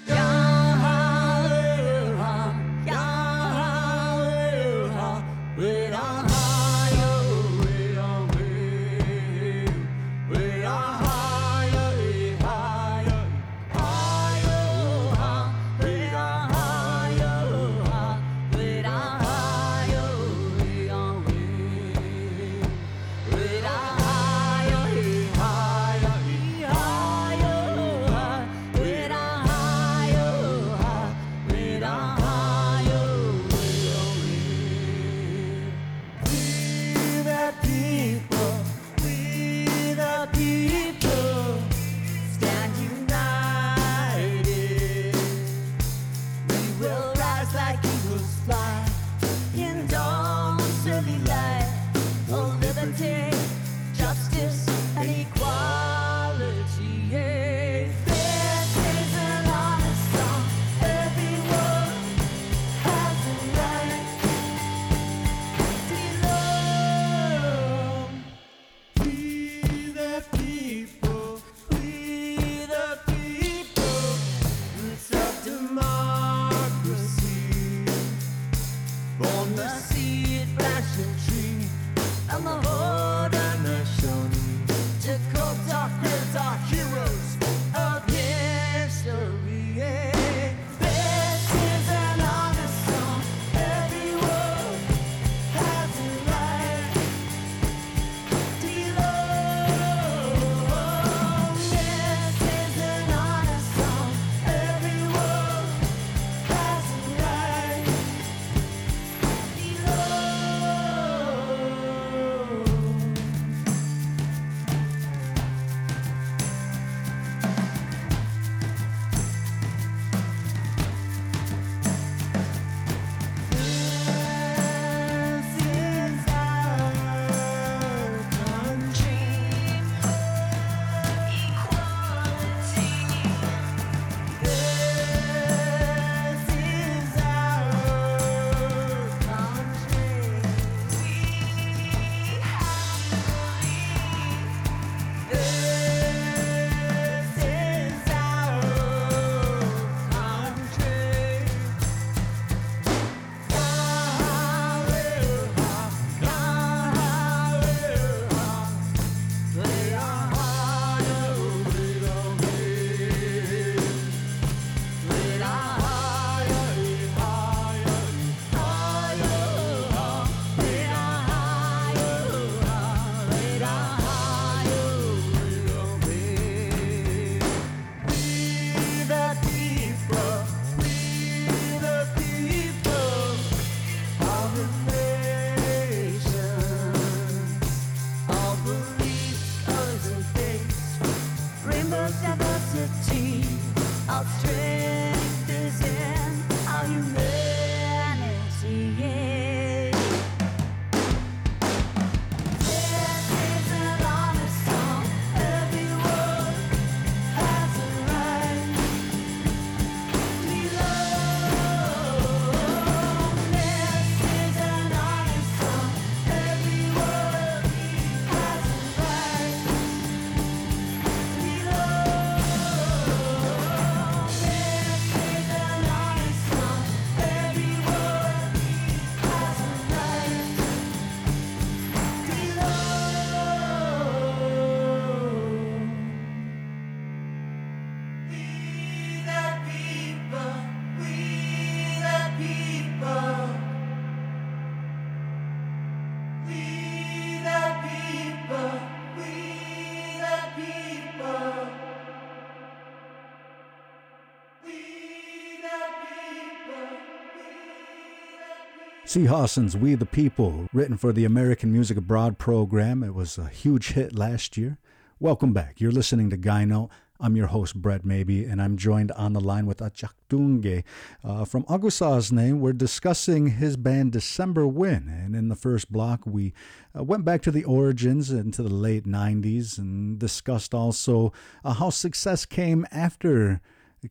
Sihasin's 259.09 259.75
We 259.75 259.95
the 259.95 260.05
People, 260.05 260.69
written 260.71 260.99
for 260.99 261.15
the 261.15 261.25
American 261.25 261.73
Music 261.73 261.97
Abroad 261.97 262.37
program. 262.37 263.03
It 263.03 263.15
was 263.15 263.39
a 263.39 263.49
huge 263.49 263.93
hit 263.93 264.15
last 264.15 264.59
year. 264.59 264.77
Welcome 265.19 265.55
back. 265.55 265.81
You're 265.81 265.93
listening 265.93 266.29
to 266.29 266.37
Gyno. 266.37 266.91
I'm 267.19 267.35
your 267.35 267.47
host, 267.47 267.75
Brett 267.75 268.05
Maybe, 268.05 268.45
and 268.45 268.61
I'm 268.61 268.77
joined 268.77 269.11
on 269.13 269.33
the 269.33 269.41
line 269.41 269.65
with 269.65 269.79
Achak 269.79 270.13
Dunge. 270.29 270.85
Uh, 271.25 271.47
from 271.47 271.65
Akwesasne. 271.65 272.59
we're 272.59 272.75
discussing 272.75 273.53
his 273.53 273.79
band 273.79 274.13
December 274.13 274.67
Wind, 274.67 275.09
And 275.09 275.35
in 275.35 275.49
the 275.49 275.57
first 275.57 275.91
block, 275.91 276.27
we 276.27 276.53
uh, 276.95 277.03
went 277.03 277.25
back 277.25 277.41
to 277.43 277.51
the 277.51 277.65
origins 277.65 278.31
into 278.31 278.63
the 278.63 278.69
late 278.69 279.07
90s 279.07 279.79
and 279.79 280.19
discussed 280.19 280.75
also 280.75 281.33
uh, 281.65 281.73
how 281.73 281.89
success 281.89 282.45
came 282.45 282.87
after 282.93 283.63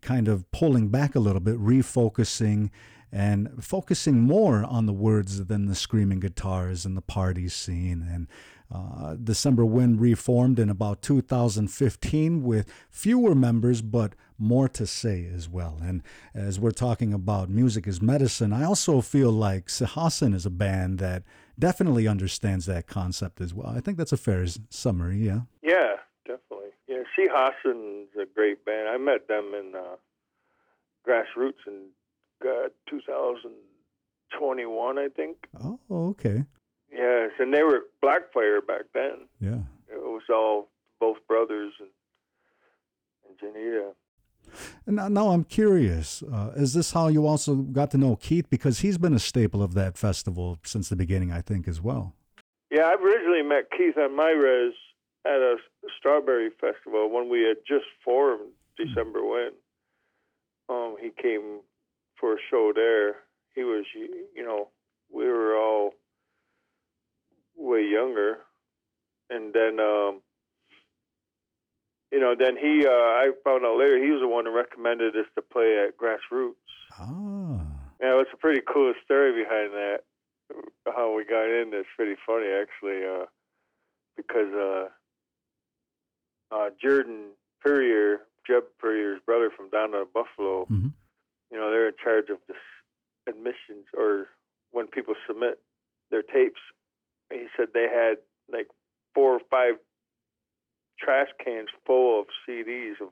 kind 0.02 0.28
of 0.28 0.50
pulling 0.52 0.90
back 0.90 1.14
a 1.14 1.20
little 1.20 1.40
bit, 1.40 1.60
refocusing 1.60 2.72
and 3.12 3.64
focusing 3.64 4.22
more 4.22 4.64
on 4.64 4.86
the 4.86 4.94
words 4.94 5.46
than 5.46 5.66
the 5.66 5.76
screaming 5.76 6.20
guitars 6.20 6.86
and 6.86 6.98
the 6.98 7.02
party 7.02 7.48
scene. 7.48 8.06
And 8.10 8.28
uh, 8.74 9.16
December 9.16 9.66
Wind 9.66 10.02
reformed 10.02 10.60
in 10.60 10.70
about 10.70 11.02
2015 11.02 12.44
with 12.44 12.72
fewer 12.90 13.34
members, 13.34 13.82
but 13.82 14.14
more 14.38 14.68
to 14.70 14.86
say 14.86 15.26
as 15.34 15.48
well. 15.48 15.78
And 15.82 16.04
as 16.36 16.60
we're 16.60 16.72
talking 16.72 17.14
about 17.14 17.50
music 17.50 17.88
as 17.88 18.02
medicine, 18.02 18.52
I 18.52 18.66
also 18.66 19.02
feel 19.02 19.32
like 19.32 19.68
Sihasin 19.68 20.34
is 20.34 20.46
a 20.46 20.50
band 20.50 21.00
that 21.00 21.24
definitely 21.58 22.08
understands 22.08 22.66
that 22.66 22.88
concept 22.88 23.40
as 23.42 23.54
well. 23.54 23.70
I 23.70 23.80
think 23.80 23.98
that's 23.98 24.12
a 24.12 24.18
fair 24.18 24.46
summary, 24.70 25.18
yeah. 25.18 25.42
Yeah, 25.62 25.96
definitely. 26.26 26.72
Yeah, 26.88 27.04
Sihasin's 27.18 28.10
a 28.22 28.26
great 28.26 28.66
band. 28.66 28.90
I 28.90 28.98
met 28.98 29.28
them 29.28 29.54
in 29.58 29.74
uh, 29.76 29.96
Grassroots 31.08 31.66
in 31.66 31.88
uh, 32.46 32.70
2021, 32.90 34.98
I 34.98 35.08
think. 35.16 35.38
Oh, 35.64 35.80
okay. 35.92 36.44
Yes, 36.92 37.32
and 37.40 37.54
they 37.54 37.64
were 37.64 37.84
Blackfire 38.04 38.66
back 38.66 38.86
then. 38.94 39.28
Yeah. 39.40 39.60
It 39.90 40.02
was 40.02 40.24
all 40.30 40.70
both 41.00 41.18
brothers 41.28 41.74
and 41.80 41.90
and 43.28 43.38
Jeneda. 43.38 43.94
And 44.86 44.96
now, 44.96 45.08
now 45.10 45.30
I'm 45.30 45.44
curious. 45.44 46.24
Uh, 46.24 46.52
is 46.56 46.74
this 46.74 46.92
how 46.92 47.08
you 47.08 47.28
also 47.28 47.56
got 47.56 47.92
to 47.92 47.98
know 47.98 48.16
Keith? 48.16 48.50
Because 48.50 48.80
he's 48.80 48.98
been 48.98 49.14
a 49.14 49.20
staple 49.20 49.62
of 49.62 49.74
that 49.74 49.98
festival 49.98 50.58
since 50.64 50.90
the 50.90 50.96
beginning, 50.96 51.32
I 51.32 51.42
think, 51.42 51.68
as 51.68 51.82
well. 51.82 52.14
Yeah, 52.72 52.84
I 52.84 52.94
originally 52.94 53.44
met 53.44 53.70
Keith 53.76 53.98
on 53.98 54.16
my 54.16 54.32
res 54.32 54.74
at 55.26 55.40
a 55.40 55.58
strawberry 55.98 56.50
festival 56.62 57.10
when 57.10 57.30
we 57.30 57.42
had 57.42 57.58
just 57.68 57.86
formed 58.04 58.52
December 58.78 59.26
Wind. 59.26 59.56
Um, 60.70 60.96
he 61.02 61.12
came 61.22 61.60
for 62.20 62.34
a 62.34 62.38
show 62.50 62.72
there. 62.76 63.18
He 63.56 63.64
was, 63.64 63.86
you 63.96 64.44
know, 64.44 64.70
we 65.12 65.26
were 65.26 65.58
all 65.58 65.92
way 67.56 67.84
younger, 67.84 68.40
and 69.30 69.54
then, 69.54 69.80
um, 69.80 70.22
you 72.12 72.20
know, 72.20 72.36
then 72.38 72.56
he, 72.56 72.86
uh, 72.86 72.92
I 72.92 73.32
found 73.44 73.66
out 73.66 73.80
later 73.80 74.04
he 74.04 74.12
was 74.12 74.22
the 74.22 74.28
one 74.28 74.46
who 74.46 74.56
recommended 74.56 75.16
us 75.16 75.26
to 75.36 75.42
play 75.42 75.84
at 75.84 75.98
Grassroots. 75.98 76.54
Ah. 77.00 77.66
Yeah, 78.00 78.22
it's 78.22 78.30
a 78.34 78.38
pretty 78.38 78.62
cool 78.72 78.94
story 79.04 79.44
behind 79.44 79.74
that. 79.74 80.00
How 80.86 81.14
we 81.14 81.26
got 81.26 81.44
in 81.44 81.72
it's 81.74 81.90
pretty 81.98 82.16
funny 82.26 82.48
actually, 82.48 83.06
uh, 83.06 83.26
because 84.16 84.54
uh, 84.54 86.56
uh, 86.56 86.70
Jordan 86.82 87.32
Puryear, 87.62 88.20
Jeb 88.46 88.64
Puryear's 88.80 89.20
brother 89.26 89.50
from 89.50 89.70
down 89.70 89.94
in 89.94 90.06
Buffalo. 90.14 90.66
Mm-hmm 90.72 90.88
you 91.52 91.58
know, 91.58 91.72
they're 91.72 91.88
in 91.88 91.96
charge 92.02 92.30
of 92.30 92.38
the 92.48 92.56
admissions 93.30 93.86
or 93.98 94.28
when 94.72 94.88
people 94.88 95.16
submit 95.28 95.60
their 96.12 96.22
tapes. 96.22 96.60
He 97.32 97.48
said 97.56 97.68
they 97.74 97.88
had 97.92 98.18
like 98.52 98.68
four 99.14 99.34
or 99.34 99.42
five 99.50 99.76
trash 101.00 101.28
cans 101.44 101.70
full 101.86 102.22
of 102.22 102.28
CDs 102.48 103.00
of 103.02 103.10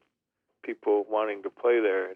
people 0.63 1.06
wanting 1.10 1.43
to 1.43 1.50
play 1.50 1.80
there. 1.80 2.15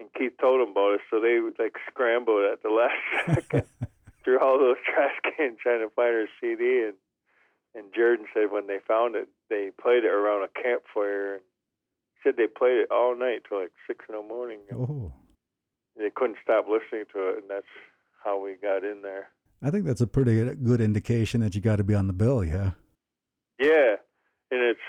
And 0.00 0.08
Keith 0.18 0.32
told 0.40 0.60
them 0.60 0.70
about 0.70 0.94
it, 0.94 1.00
so 1.10 1.20
they 1.20 1.38
like 1.62 1.76
scrambled 1.90 2.44
at 2.50 2.62
the 2.62 2.70
last 2.70 3.36
second 3.36 3.66
through 4.24 4.40
all 4.40 4.58
those 4.58 4.76
trash 4.84 5.14
cans 5.36 5.58
trying 5.62 5.80
to 5.80 5.90
find 5.94 6.14
her 6.14 6.26
CD. 6.40 6.84
And 6.86 6.94
and 7.74 7.92
Jordan 7.94 8.26
said 8.34 8.50
when 8.50 8.66
they 8.66 8.78
found 8.86 9.16
it, 9.16 9.28
they 9.48 9.70
played 9.80 10.04
it 10.04 10.12
around 10.12 10.44
a 10.44 10.62
campfire, 10.62 11.34
and 11.34 11.42
said 12.22 12.34
they 12.36 12.46
played 12.46 12.78
it 12.78 12.90
all 12.90 13.16
night 13.16 13.42
till 13.48 13.60
like 13.60 13.72
six 13.86 14.04
in 14.08 14.14
the 14.16 14.22
morning. 14.22 14.60
Oh, 14.72 15.12
They 15.96 16.10
couldn't 16.14 16.38
stop 16.42 16.66
listening 16.68 17.04
to 17.12 17.28
it, 17.30 17.38
and 17.42 17.50
that's 17.50 17.66
how 18.24 18.42
we 18.42 18.54
got 18.60 18.84
in 18.84 19.02
there. 19.02 19.28
I 19.62 19.70
think 19.70 19.84
that's 19.84 20.00
a 20.00 20.06
pretty 20.06 20.42
good 20.56 20.80
indication 20.80 21.40
that 21.42 21.54
you 21.54 21.60
got 21.60 21.76
to 21.76 21.84
be 21.84 21.94
on 21.94 22.06
the 22.08 22.12
bill, 22.12 22.42
yeah. 22.44 22.70
Yeah, 23.58 23.96
and 24.50 24.60
it's 24.60 24.80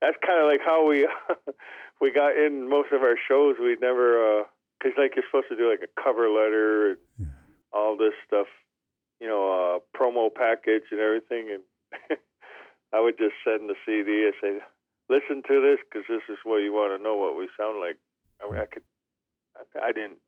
that's 0.00 0.16
kind 0.26 0.40
of 0.40 0.46
like 0.50 0.60
how 0.64 0.86
we 0.86 1.08
we 2.00 2.10
got 2.12 2.36
in 2.36 2.68
most 2.68 2.92
of 2.92 3.02
our 3.02 3.16
shows. 3.28 3.56
We 3.60 3.76
never 3.80 4.44
because 4.78 4.96
like 4.98 5.12
you're 5.16 5.24
supposed 5.30 5.48
to 5.50 5.56
do 5.56 5.70
like 5.70 5.80
a 5.82 6.02
cover 6.02 6.28
letter 6.28 6.90
and 6.90 6.98
Yeah. 7.18 7.26
all 7.72 7.96
this 7.96 8.12
stuff, 8.26 8.46
you 9.20 9.26
know, 9.28 9.48
uh, 9.50 9.98
promo 9.98 10.28
package 10.32 10.84
and 10.90 11.00
everything. 11.00 11.50
And 11.54 12.18
I 12.92 13.00
would 13.00 13.16
just 13.18 13.34
send 13.44 13.68
the 13.68 13.74
CD 13.86 14.24
and 14.30 14.34
say, 14.42 14.64
"Listen 15.08 15.42
to 15.48 15.60
this 15.60 15.78
because 15.84 16.06
this 16.08 16.22
is 16.28 16.38
where 16.44 16.60
you 16.60 16.72
want 16.72 16.96
to 16.96 17.02
know 17.02 17.16
what 17.16 17.36
we 17.36 17.48
sound 17.58 17.80
like." 17.80 17.96
I, 18.42 18.50
mean, 18.50 18.60
I 18.60 18.66
could, 18.66 18.82
I, 19.56 19.88
I 19.88 19.92
didn't 19.92 20.18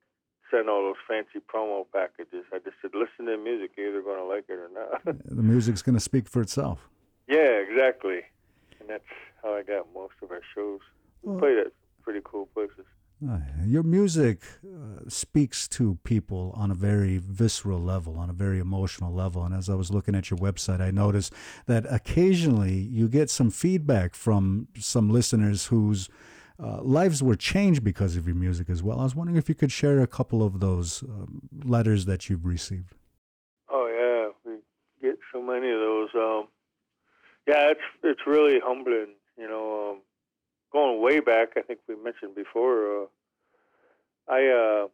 send 0.50 0.68
all 0.68 0.82
those 0.82 1.00
fancy 1.06 1.38
promo 1.52 1.84
packages. 1.92 2.44
I 2.52 2.58
just 2.58 2.76
said, 2.82 2.90
"Listen 2.94 3.26
to 3.26 3.36
the 3.36 3.42
music. 3.42 3.72
You're 3.76 3.88
either 3.90 4.02
going 4.02 4.18
to 4.18 4.24
like 4.24 4.44
it 4.48 4.58
or 4.58 4.70
not." 4.72 5.16
The 5.24 5.42
music's 5.42 5.82
going 5.82 5.94
to 5.96 6.00
speak 6.00 6.28
for 6.28 6.40
itself. 6.42 6.88
Yeah, 7.28 7.62
exactly. 7.68 8.20
And 8.80 8.88
that's 8.88 9.04
how 9.42 9.54
I 9.54 9.62
got 9.62 9.86
most 9.94 10.14
of 10.22 10.30
our 10.30 10.40
shows. 10.54 10.80
We 11.22 11.30
Well- 11.32 11.40
played 11.40 11.58
at 11.58 11.72
pretty 12.02 12.20
cool 12.24 12.46
places. 12.46 12.86
Your 13.66 13.82
music 13.82 14.44
uh, 14.64 15.08
speaks 15.08 15.68
to 15.68 15.98
people 16.04 16.54
on 16.56 16.70
a 16.70 16.74
very 16.74 17.18
visceral 17.18 17.78
level, 17.78 18.18
on 18.18 18.30
a 18.30 18.32
very 18.32 18.58
emotional 18.58 19.12
level. 19.12 19.44
And 19.44 19.54
as 19.54 19.68
I 19.68 19.74
was 19.74 19.90
looking 19.90 20.14
at 20.14 20.30
your 20.30 20.38
website, 20.38 20.80
I 20.80 20.90
noticed 20.90 21.34
that 21.66 21.84
occasionally 21.90 22.72
you 22.72 23.08
get 23.08 23.28
some 23.28 23.50
feedback 23.50 24.14
from 24.14 24.68
some 24.78 25.10
listeners 25.10 25.66
whose 25.66 26.08
uh, 26.62 26.80
lives 26.82 27.22
were 27.22 27.36
changed 27.36 27.84
because 27.84 28.16
of 28.16 28.26
your 28.26 28.36
music 28.36 28.70
as 28.70 28.82
well. 28.82 29.00
I 29.00 29.04
was 29.04 29.14
wondering 29.14 29.36
if 29.36 29.48
you 29.48 29.54
could 29.54 29.72
share 29.72 30.00
a 30.00 30.06
couple 30.06 30.42
of 30.42 30.60
those 30.60 31.02
um, 31.02 31.42
letters 31.64 32.06
that 32.06 32.30
you've 32.30 32.46
received. 32.46 32.94
Oh 33.70 33.86
yeah, 33.86 34.50
we 34.50 34.58
get 35.06 35.18
so 35.32 35.42
many 35.42 35.70
of 35.70 35.78
those. 35.78 36.08
Um, 36.14 36.48
yeah, 37.46 37.70
it's 37.70 37.80
it's 38.02 38.20
really 38.26 38.60
humbling. 38.62 39.14
You 39.38 39.48
know, 39.48 39.90
um, 39.90 39.98
going 40.72 41.02
way 41.02 41.20
back, 41.20 41.50
I 41.56 41.62
think 41.62 41.80
we 41.88 41.96
mentioned 41.96 42.34
before. 42.34 43.02
Uh, 43.02 43.06
I 44.28 44.46
uh, 44.46 44.88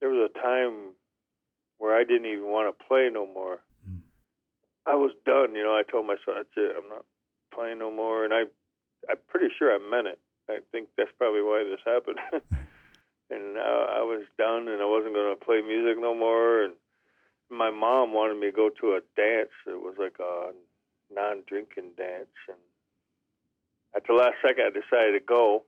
there 0.00 0.10
was 0.10 0.30
a 0.30 0.38
time 0.38 0.94
where 1.78 1.96
I 1.96 2.04
didn't 2.04 2.26
even 2.26 2.46
want 2.46 2.76
to 2.76 2.84
play 2.84 3.08
no 3.12 3.26
more. 3.26 3.60
Mm. 3.88 4.00
I 4.86 4.94
was 4.94 5.12
done. 5.24 5.54
You 5.54 5.64
know, 5.64 5.74
I 5.74 5.82
told 5.82 6.06
myself 6.06 6.36
that's 6.36 6.56
it. 6.56 6.76
I'm 6.76 6.88
not 6.88 7.04
playing 7.54 7.78
no 7.78 7.90
more, 7.90 8.24
and 8.24 8.32
I 8.32 8.44
I'm 9.08 9.18
pretty 9.28 9.48
sure 9.58 9.74
I 9.74 9.78
meant 9.78 10.06
it. 10.06 10.18
I 10.48 10.58
think 10.70 10.88
that's 10.96 11.10
probably 11.18 11.42
why 11.42 11.64
this 11.64 11.80
happened. 11.84 12.18
and 13.30 13.56
uh, 13.56 13.86
I 13.98 14.02
was 14.02 14.24
done, 14.38 14.68
and 14.68 14.82
I 14.82 14.86
wasn't 14.86 15.14
going 15.14 15.34
to 15.34 15.44
play 15.44 15.62
music 15.62 16.00
no 16.00 16.14
more. 16.14 16.64
And 16.64 16.74
my 17.50 17.70
mom 17.70 18.12
wanted 18.12 18.38
me 18.38 18.46
to 18.50 18.52
go 18.52 18.70
to 18.80 18.98
a 18.98 19.00
dance. 19.16 19.54
It 19.66 19.80
was 19.80 19.94
like 19.98 20.16
a 20.20 20.52
non-drinking 21.12 21.96
dance, 21.96 22.36
and 22.48 22.58
at 23.96 24.06
the 24.06 24.14
last 24.14 24.36
second, 24.44 24.64
I 24.66 24.70
decided 24.70 25.18
to 25.18 25.24
go. 25.24 25.64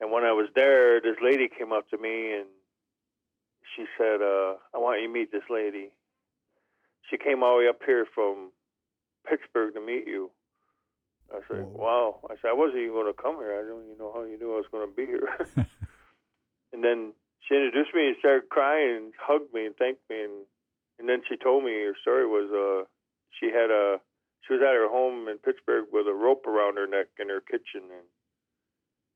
And 0.00 0.10
when 0.10 0.24
I 0.24 0.32
was 0.32 0.48
there, 0.54 1.00
this 1.00 1.16
lady 1.22 1.48
came 1.48 1.72
up 1.72 1.88
to 1.90 1.98
me 1.98 2.32
and 2.32 2.46
she 3.76 3.84
said, 3.98 4.22
uh, 4.22 4.56
"I 4.74 4.78
want 4.78 5.00
you 5.00 5.06
to 5.06 5.12
meet 5.12 5.30
this 5.30 5.48
lady." 5.50 5.90
She 7.10 7.18
came 7.18 7.42
all 7.42 7.58
the 7.58 7.64
way 7.64 7.68
up 7.68 7.80
here 7.84 8.06
from 8.14 8.52
Pittsburgh 9.28 9.74
to 9.74 9.80
meet 9.80 10.06
you. 10.06 10.30
I 11.32 11.40
said, 11.46 11.66
Whoa. 11.66 11.84
"Wow!" 11.84 12.20
I 12.30 12.34
said, 12.40 12.50
"I 12.50 12.54
wasn't 12.54 12.78
even 12.82 12.94
going 12.94 13.12
to 13.12 13.22
come 13.22 13.36
here. 13.36 13.54
I 13.54 13.68
don't 13.68 13.84
even 13.84 13.98
know 13.98 14.12
how 14.12 14.24
you 14.24 14.38
knew 14.38 14.54
I 14.54 14.56
was 14.56 14.70
going 14.72 14.88
to 14.88 14.94
be 14.94 15.06
here." 15.06 15.28
and 16.72 16.82
then 16.82 17.12
she 17.40 17.54
introduced 17.54 17.94
me 17.94 18.08
and 18.08 18.16
started 18.18 18.48
crying 18.48 18.96
and 18.96 19.12
hugged 19.18 19.52
me 19.52 19.66
and 19.66 19.76
thanked 19.76 20.02
me 20.08 20.22
and 20.22 20.46
and 20.98 21.08
then 21.08 21.22
she 21.28 21.36
told 21.36 21.64
me 21.64 21.72
her 21.72 21.96
story 22.00 22.26
was 22.26 22.50
uh 22.52 22.84
she 23.38 23.46
had 23.46 23.70
a 23.70 23.98
she 24.46 24.54
was 24.54 24.62
at 24.62 24.74
her 24.74 24.88
home 24.88 25.28
in 25.28 25.38
Pittsburgh 25.38 25.86
with 25.92 26.06
a 26.06 26.14
rope 26.14 26.46
around 26.46 26.76
her 26.76 26.86
neck 26.86 27.08
in 27.18 27.28
her 27.28 27.40
kitchen 27.40 27.88
and 27.90 28.08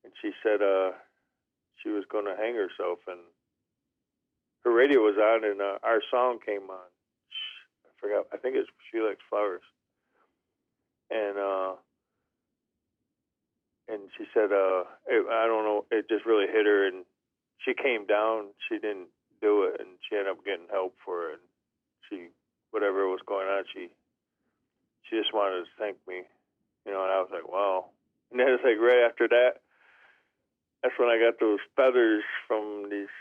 and 0.05 0.13
she 0.21 0.31
said 0.43 0.61
uh 0.63 0.93
she 1.83 1.89
was 1.91 2.05
going 2.11 2.25
to 2.25 2.37
hang 2.37 2.55
herself 2.55 2.99
and 3.09 3.21
her 4.65 4.73
radio 4.73 5.01
was 5.01 5.17
on 5.21 5.45
and 5.45 5.61
uh, 5.61 5.77
our 5.83 6.01
song 6.11 6.39
came 6.45 6.71
on. 6.71 6.89
I 7.85 7.91
forgot 8.01 8.27
I 8.33 8.37
think 8.39 8.57
it's 8.57 8.69
She 8.91 9.01
Likes 9.01 9.21
Flowers. 9.29 9.65
And 11.11 11.39
uh 11.39 11.73
and 13.89 14.09
she 14.17 14.25
said 14.33 14.53
uh 14.53 14.85
it, 15.07 15.27
I 15.29 15.47
don't 15.47 15.65
know 15.65 15.85
it 15.91 16.09
just 16.09 16.25
really 16.27 16.47
hit 16.47 16.67
her 16.67 16.87
and 16.89 17.05
she 17.65 17.75
came 17.75 18.07
down 18.07 18.53
she 18.69 18.77
didn't 18.79 19.09
do 19.41 19.65
it 19.65 19.81
and 19.81 19.97
she 20.09 20.17
ended 20.17 20.33
up 20.33 20.45
getting 20.45 20.69
help 20.71 20.95
for 21.05 21.31
it 21.31 21.41
and 21.41 21.49
she 22.09 22.29
whatever 22.71 23.09
was 23.09 23.21
going 23.27 23.47
on 23.47 23.65
she 23.73 23.89
she 25.09 25.17
just 25.17 25.33
wanted 25.35 25.65
to 25.65 25.71
thank 25.79 25.97
me 26.09 26.23
you 26.87 26.93
know 26.93 27.03
and 27.03 27.13
i 27.13 27.21
was 27.21 27.31
like 27.33 27.49
wow. 27.49 27.87
And 28.31 28.41
then 28.41 28.49
it's 28.49 28.65
like 28.65 28.79
right 28.81 29.05
after 29.09 29.29
that 29.29 29.61
that's 30.83 30.95
when 30.99 31.09
i 31.09 31.19
got 31.19 31.39
those 31.41 31.61
feathers 31.77 32.23
from 32.49 32.89
these 32.91 33.13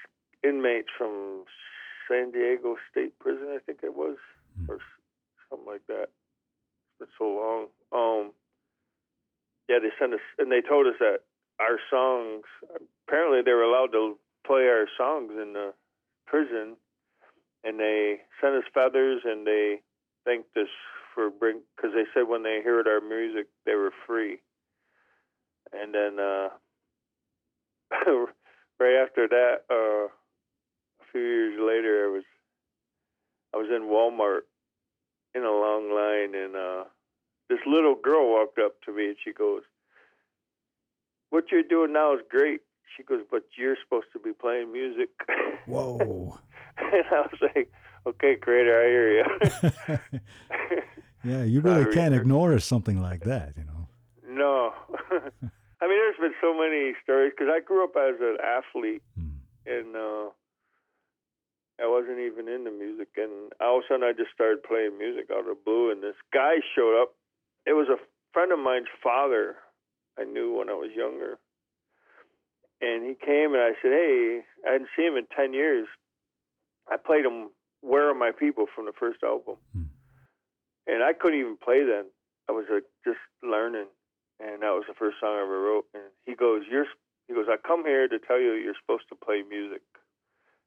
inmates 0.43 0.89
from 0.98 1.43
san 2.08 2.32
diego 2.32 2.76
state 2.91 3.17
prison 3.19 3.48
i 3.56 3.60
think 3.65 3.80
it 3.84 3.96
was 3.96 4.17
Hmm. 4.56 4.69
or 4.72 4.78
something 5.50 5.65
like 5.65 5.82
that. 5.88 6.10
It's 6.10 7.00
been 7.00 7.08
so 7.17 7.26
long. 7.26 7.67
Um 7.91 8.32
yeah 9.67 9.80
they 9.82 9.89
sent 10.00 10.13
us 10.13 10.19
and 10.38 10.52
they 10.52 10.62
told 10.62 10.86
us 10.88 10.93
that 11.00 11.19
our 11.60 11.80
songs 11.89 12.43
apparently 13.08 13.41
they 13.41 13.52
were 13.54 13.63
allowed 13.63 13.91
to 13.93 14.17
play 14.46 14.67
our 14.67 14.86
songs 14.98 15.32
in 15.41 15.54
the 15.54 15.74
prison 16.28 16.76
and 17.63 17.80
they 17.80 18.22
sent 18.41 18.56
us 18.56 18.63
feathers 18.74 19.22
and 19.26 19.48
they 19.48 19.82
thanked 20.26 20.56
us 20.58 20.67
for 21.13 21.30
bring 21.30 21.62
because 21.76 21.91
they 21.93 22.06
said 22.13 22.28
when 22.28 22.43
they 22.43 22.62
heard 22.63 22.88
our 22.88 23.02
music 23.02 23.47
they 23.65 23.76
were 23.76 23.91
free 24.06 24.39
and 25.71 25.93
then 25.93 26.19
uh 26.19 26.49
right 28.80 28.95
after 29.04 29.28
that 29.28 29.63
uh 29.69 30.06
a 30.06 31.06
few 31.12 31.21
years 31.21 31.60
later 31.60 32.06
i 32.06 32.12
was 32.12 32.23
i 33.54 33.58
was 33.58 33.67
in 33.69 33.84
walmart 33.84 34.41
in 35.36 35.43
a 35.43 35.52
long 35.52 35.91
line 35.93 36.36
and 36.36 36.56
uh 36.56 36.84
this 37.49 37.60
little 37.67 37.95
girl 37.95 38.32
walked 38.32 38.58
up 38.60 38.82
to 38.84 38.93
me 38.95 39.08
and 39.08 39.17
she 39.23 39.34
goes 39.34 39.62
what 41.30 41.45
you're 41.52 41.63
doing 41.63 41.93
now 41.93 42.13
is 42.13 42.21
great 42.30 42.62
she 42.95 43.04
goes 43.04 43.21
but 43.30 43.43
you're 43.58 43.78
supposed 43.84 44.08
to 44.13 44.19
be 44.19 44.32
playing 44.34 44.71
music 44.71 45.10
Whoa. 45.65 46.38
and 46.78 47.06
I 47.12 47.21
was 47.21 47.39
like, 47.41 47.71
okay, 48.06 48.36
creator, 48.36 48.82
I 48.82 48.88
hear 48.88 49.17
you. 49.17 50.80
yeah, 51.24 51.44
you 51.44 51.62
really 51.62 51.84
Sorry. 51.84 51.94
can't 51.96 52.14
ignore 52.16 52.58
something 52.60 53.02
like 53.02 53.24
that, 53.26 53.54
you 53.58 53.64
know. 53.66 53.88
no. 54.28 54.74
I 55.82 55.88
mean, 55.88 55.98
there's 56.00 56.18
been 56.20 56.34
so 56.42 56.54
many 56.58 56.94
stories 57.04 57.34
because 57.36 57.52
I 57.54 57.60
grew 57.60 57.84
up 57.84 57.92
as 57.98 58.16
an 58.22 58.38
athlete 58.42 59.02
Hmm. 59.18 59.36
and 59.66 59.96
uh, 59.96 60.30
I 61.82 61.88
wasn't 61.88 62.20
even 62.20 62.48
into 62.48 62.72
music. 62.72 63.10
And 63.18 63.52
all 63.60 63.80
of 63.80 63.84
a 63.84 63.88
sudden, 63.90 64.04
I 64.04 64.14
just 64.14 64.32
started 64.34 64.64
playing 64.64 64.98
music 64.98 65.26
out 65.32 65.40
of 65.40 65.46
the 65.48 65.58
blue. 65.66 65.92
And 65.92 66.02
this 66.02 66.16
guy 66.34 66.56
showed 66.76 67.02
up. 67.02 67.16
It 67.66 67.74
was 67.74 67.88
a 67.90 67.98
friend 68.32 68.52
of 68.54 68.60
mine's 68.60 68.88
father 69.04 69.56
I 70.18 70.24
knew 70.24 70.56
when 70.58 70.70
I 70.70 70.74
was 70.74 70.92
younger. 70.96 71.38
And 72.82 73.04
he 73.04 73.16
came 73.16 73.54
and 73.54 73.62
I 73.64 73.72
said, 73.82 73.92
hey, 73.92 74.42
I 74.68 74.74
hadn't 74.74 74.90
seen 74.96 75.08
him 75.14 75.18
in 75.18 75.28
10 75.36 75.54
years. 75.54 75.88
I 76.90 76.96
played 76.98 77.26
him 77.26 77.50
Where 77.82 78.10
Are 78.10 78.14
My 78.16 78.32
People 78.32 78.66
from 78.76 78.86
the 78.86 78.92
first 78.98 79.24
album. 79.24 79.56
Hmm. 79.76 79.84
And 80.88 81.04
I 81.04 81.13
couldn't 81.13 81.39
even 81.39 81.58
play 81.58 81.84
then. 81.84 82.06
I 82.50 82.52
was 82.52 82.65
like, 82.72 82.84
just 83.06 83.19
learning. 83.41 83.88
And 84.39 84.62
that 84.62 84.76
was 84.76 84.84
the 84.88 84.98
first 84.98 85.17
song 85.19 85.38
I 85.39 85.43
ever 85.43 85.62
wrote. 85.62 85.86
And 85.93 86.04
he 86.26 86.36
goes, 86.36 86.63
"You're," 86.69 86.88
he 87.28 87.34
goes, 87.34 87.46
"I 87.48 87.56
come 87.56 87.86
here 87.86 88.08
to 88.08 88.19
tell 88.19 88.39
you 88.39 88.54
you're 88.54 88.76
supposed 88.82 89.08
to 89.10 89.15
play 89.15 89.43
music." 89.48 89.82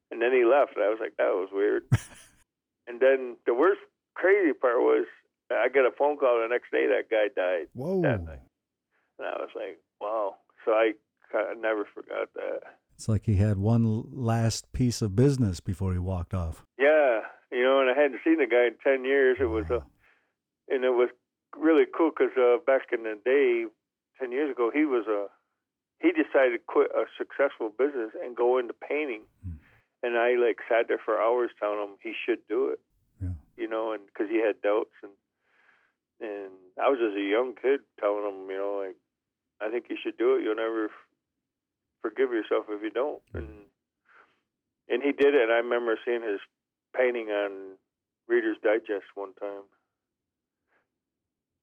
And 0.09 0.21
then 0.21 0.31
he 0.31 0.45
left. 0.45 0.75
And 0.75 0.85
I 0.85 0.89
was 0.89 0.99
like, 0.99 1.17
"That 1.17 1.35
was 1.35 1.49
weird." 1.51 1.83
and 2.87 2.99
then 2.99 3.37
the 3.45 3.53
worst, 3.53 3.81
crazy 4.15 4.53
part 4.53 4.79
was, 4.79 5.05
I 5.51 5.69
got 5.69 5.85
a 5.85 5.91
phone 5.91 6.17
call 6.17 6.41
the 6.41 6.47
next 6.49 6.71
day. 6.71 6.87
That 6.87 7.09
guy 7.09 7.27
died 7.35 7.67
Whoa. 7.73 8.01
that 8.01 8.23
night, 8.23 8.47
and 9.19 9.27
I 9.27 9.37
was 9.37 9.49
like, 9.55 9.79
"Wow!" 10.01 10.37
So 10.65 10.71
I 10.71 10.93
kind 11.31 11.51
of 11.51 11.61
never 11.61 11.85
forgot 11.85 12.33
that. 12.35 12.61
It's 12.95 13.07
like 13.07 13.25
he 13.25 13.35
had 13.35 13.57
one 13.57 14.05
last 14.11 14.71
piece 14.73 15.01
of 15.01 15.15
business 15.15 15.59
before 15.59 15.93
he 15.93 15.99
walked 15.99 16.33
off. 16.33 16.65
Yeah, 16.79 17.21
you 17.51 17.63
know, 17.63 17.79
and 17.79 17.89
I 17.91 18.01
hadn't 18.01 18.21
seen 18.23 18.37
the 18.39 18.47
guy 18.47 18.67
in 18.67 18.75
ten 18.83 19.05
years. 19.05 19.37
It 19.39 19.45
was 19.45 19.69
a, 19.69 19.83
and 20.69 20.83
it 20.83 20.91
was 20.93 21.09
really 21.57 21.85
cool 21.95 22.11
because 22.11 22.35
uh, 22.37 22.57
back 22.65 22.87
in 22.91 23.03
the 23.03 23.17
day, 23.23 23.65
ten 24.19 24.31
years 24.31 24.51
ago, 24.51 24.71
he 24.73 24.85
was 24.85 25.05
a 25.07 25.27
he 25.99 26.11
decided 26.11 26.51
to 26.53 26.59
quit 26.67 26.91
a 26.93 27.05
successful 27.17 27.71
business 27.77 28.11
and 28.23 28.35
go 28.35 28.57
into 28.59 28.73
painting. 28.73 29.23
And 30.03 30.15
I 30.15 30.35
like 30.35 30.57
sat 30.69 30.87
there 30.87 31.01
for 31.03 31.19
hours 31.19 31.49
telling 31.59 31.79
him 31.79 31.97
he 32.03 32.13
should 32.13 32.39
do 32.47 32.67
it, 32.69 32.79
Yeah. 33.19 33.33
you 33.57 33.67
know, 33.67 33.93
and 33.93 34.05
because 34.05 34.29
he 34.29 34.37
had 34.37 34.61
doubts 34.61 34.93
and 35.01 35.11
and 36.19 36.51
I 36.81 36.89
was 36.89 36.99
just 36.99 37.17
a 37.17 37.21
young 37.21 37.53
kid 37.59 37.81
telling 37.99 38.25
him, 38.25 38.49
you 38.49 38.57
know, 38.57 38.83
like 38.85 38.95
I 39.59 39.71
think 39.71 39.85
you 39.89 39.97
should 40.01 40.17
do 40.17 40.35
it. 40.35 40.43
You'll 40.43 40.55
never 40.55 40.85
f- 40.85 41.07
forgive 42.03 42.29
yourself 42.31 42.65
if 42.69 42.81
you 42.83 42.91
don't. 42.91 43.21
And 43.33 43.65
and 44.87 45.01
he 45.01 45.11
did 45.13 45.33
it. 45.33 45.49
I 45.49 45.57
remember 45.65 45.97
seeing 46.05 46.21
his 46.21 46.39
painting 46.95 47.29
on 47.29 47.77
Reader's 48.27 48.57
Digest 48.63 49.09
one 49.15 49.33
time. 49.33 49.65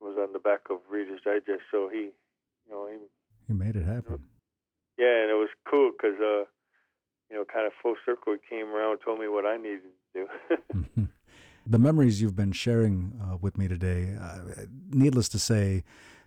Was 0.04 0.18
on 0.20 0.34
the 0.34 0.38
back 0.38 0.68
of 0.70 0.80
Reader's 0.90 1.20
Digest. 1.24 1.62
So 1.70 1.88
he, 1.90 2.12
you 2.66 2.70
know, 2.70 2.86
he 2.86 2.98
You 3.48 3.54
made 3.54 3.74
it 3.74 3.86
happen. 3.86 4.20
yeah, 4.98 5.22
and 5.22 5.30
it 5.30 5.34
was 5.34 5.48
cool 5.68 5.92
because, 5.92 6.20
uh, 6.20 6.44
you 7.30 7.36
know, 7.36 7.44
kind 7.50 7.66
of 7.66 7.72
full 7.82 7.94
circle, 8.04 8.34
he 8.34 8.54
came 8.54 8.66
around 8.66 8.92
and 8.92 9.00
told 9.02 9.18
me 9.18 9.28
what 9.28 9.46
I 9.46 9.56
needed 9.56 9.80
to 10.14 10.26
do. 10.74 11.08
the 11.66 11.78
memories 11.78 12.20
you've 12.20 12.36
been 12.36 12.52
sharing 12.52 13.18
uh, 13.22 13.38
with 13.40 13.56
me 13.56 13.66
today, 13.66 14.14
uh, 14.20 14.66
needless 14.90 15.28
to 15.30 15.38
say, 15.38 15.84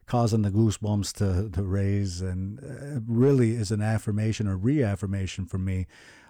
causing 0.07 0.41
the 0.41 0.49
goosebumps 0.49 1.13
to, 1.13 1.49
to 1.51 1.63
raise 1.63 2.21
and 2.21 2.59
uh, 2.59 2.99
really 3.05 3.51
is 3.51 3.69
an 3.69 3.81
affirmation 3.81 4.47
or 4.47 4.57
reaffirmation 4.57 5.45
for 5.45 5.59
me 5.59 5.85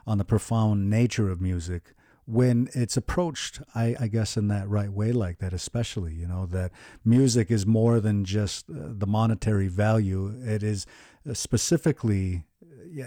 on 0.05 0.17
the 0.17 0.25
profound 0.25 0.89
nature 0.89 1.29
of 1.29 1.39
music 1.39 1.93
when 2.27 2.69
it's 2.73 2.97
approached 2.97 3.61
I, 3.73 3.95
I 3.99 4.07
guess 4.07 4.37
in 4.37 4.49
that 4.49 4.67
right 4.67 4.91
way 4.91 5.11
like 5.11 5.39
that 5.39 5.53
especially 5.53 6.13
you 6.13 6.27
know 6.27 6.45
that 6.47 6.71
music 7.03 7.49
is 7.49 7.65
more 7.65 7.99
than 7.99 8.25
just 8.25 8.69
uh, 8.69 8.73
the 8.89 9.07
monetary 9.07 9.69
value 9.69 10.35
it 10.43 10.61
is 10.61 10.85
uh, 11.27 11.33
specifically 11.33 12.43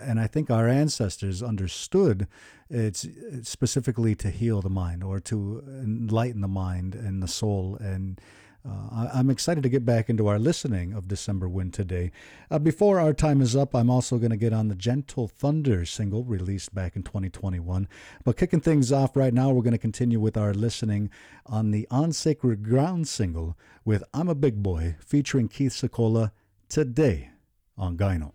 and 0.02 0.20
I 0.20 0.26
think 0.26 0.50
our 0.50 0.68
ancestors 0.68 1.42
understood 1.42 2.26
it's 2.70 3.04
it's 3.04 3.50
specifically 3.50 4.14
to 4.16 4.30
heal 4.30 4.62
the 4.62 4.70
mind 4.70 5.02
or 5.02 5.20
to 5.20 5.62
enlighten 5.66 6.40
the 6.40 6.48
mind 6.48 6.94
and 6.94 7.22
the 7.22 7.28
soul. 7.28 7.76
And 7.80 8.20
uh, 8.68 9.08
I'm 9.14 9.30
excited 9.30 9.62
to 9.62 9.68
get 9.68 9.84
back 9.84 10.10
into 10.10 10.26
our 10.26 10.38
listening 10.38 10.92
of 10.92 11.08
December 11.08 11.48
Wind 11.48 11.72
today. 11.72 12.10
Uh, 12.50 12.58
before 12.58 13.00
our 13.00 13.14
time 13.14 13.40
is 13.40 13.56
up, 13.56 13.74
I'm 13.74 13.88
also 13.88 14.18
going 14.18 14.30
to 14.30 14.36
get 14.36 14.52
on 14.52 14.68
the 14.68 14.74
Gentle 14.74 15.28
Thunder 15.28 15.86
single 15.86 16.24
released 16.24 16.74
back 16.74 16.94
in 16.94 17.02
2021. 17.02 17.88
But 18.24 18.36
kicking 18.36 18.60
things 18.60 18.92
off 18.92 19.16
right 19.16 19.32
now, 19.32 19.50
we're 19.50 19.62
going 19.62 19.72
to 19.72 19.78
continue 19.78 20.20
with 20.20 20.36
our 20.36 20.52
listening 20.52 21.10
on 21.46 21.70
the 21.70 21.86
On 21.90 22.12
Sacred 22.12 22.62
Ground 22.62 23.08
single 23.08 23.56
with 23.84 24.04
I'm 24.12 24.28
a 24.28 24.34
Big 24.34 24.62
Boy 24.62 24.96
featuring 25.00 25.48
Keith 25.48 25.72
Secola 25.72 26.32
today 26.68 27.30
on 27.78 27.96
Gyno. 27.96 28.32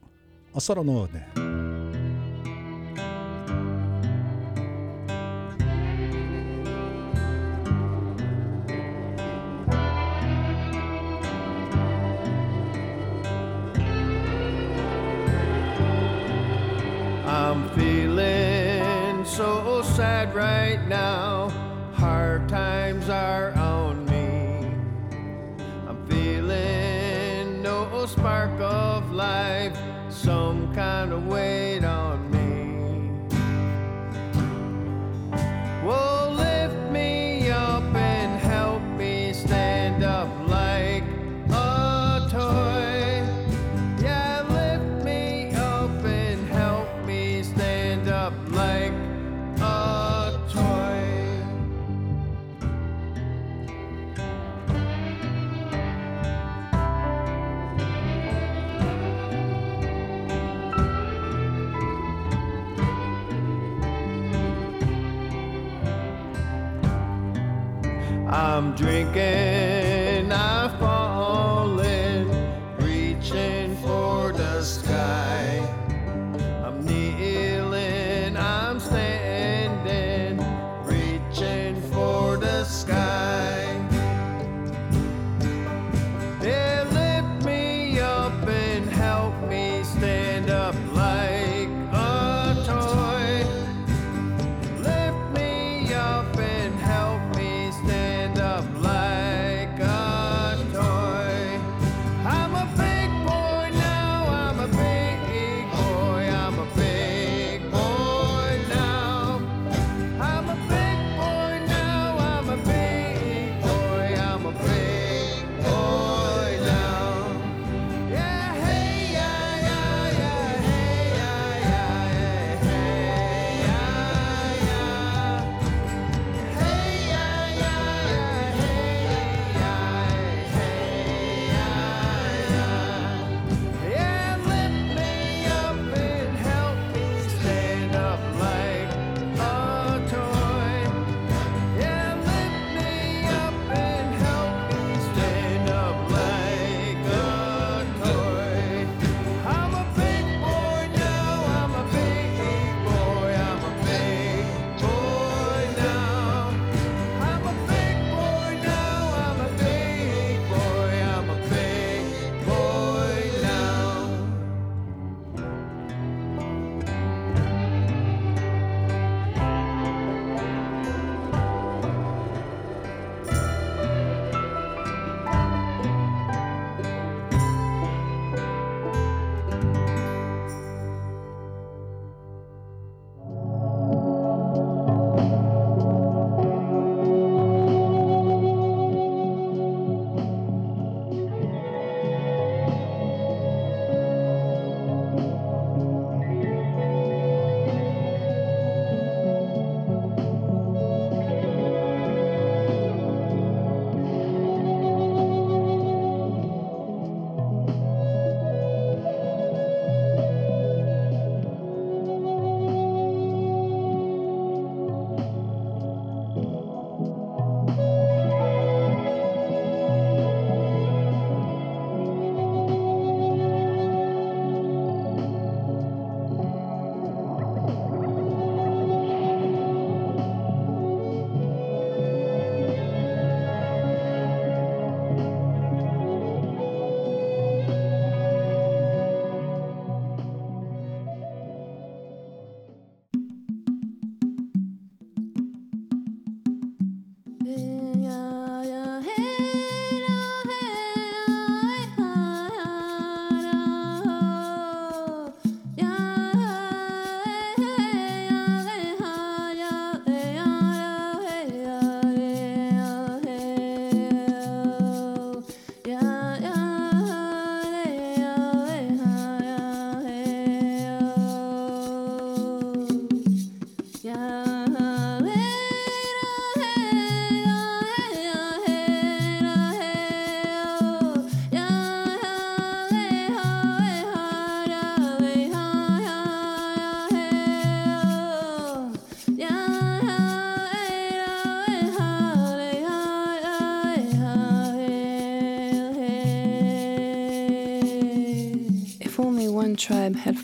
Asaro 0.56 0.84
ne. 0.86 1.24
I'm 1.36 1.45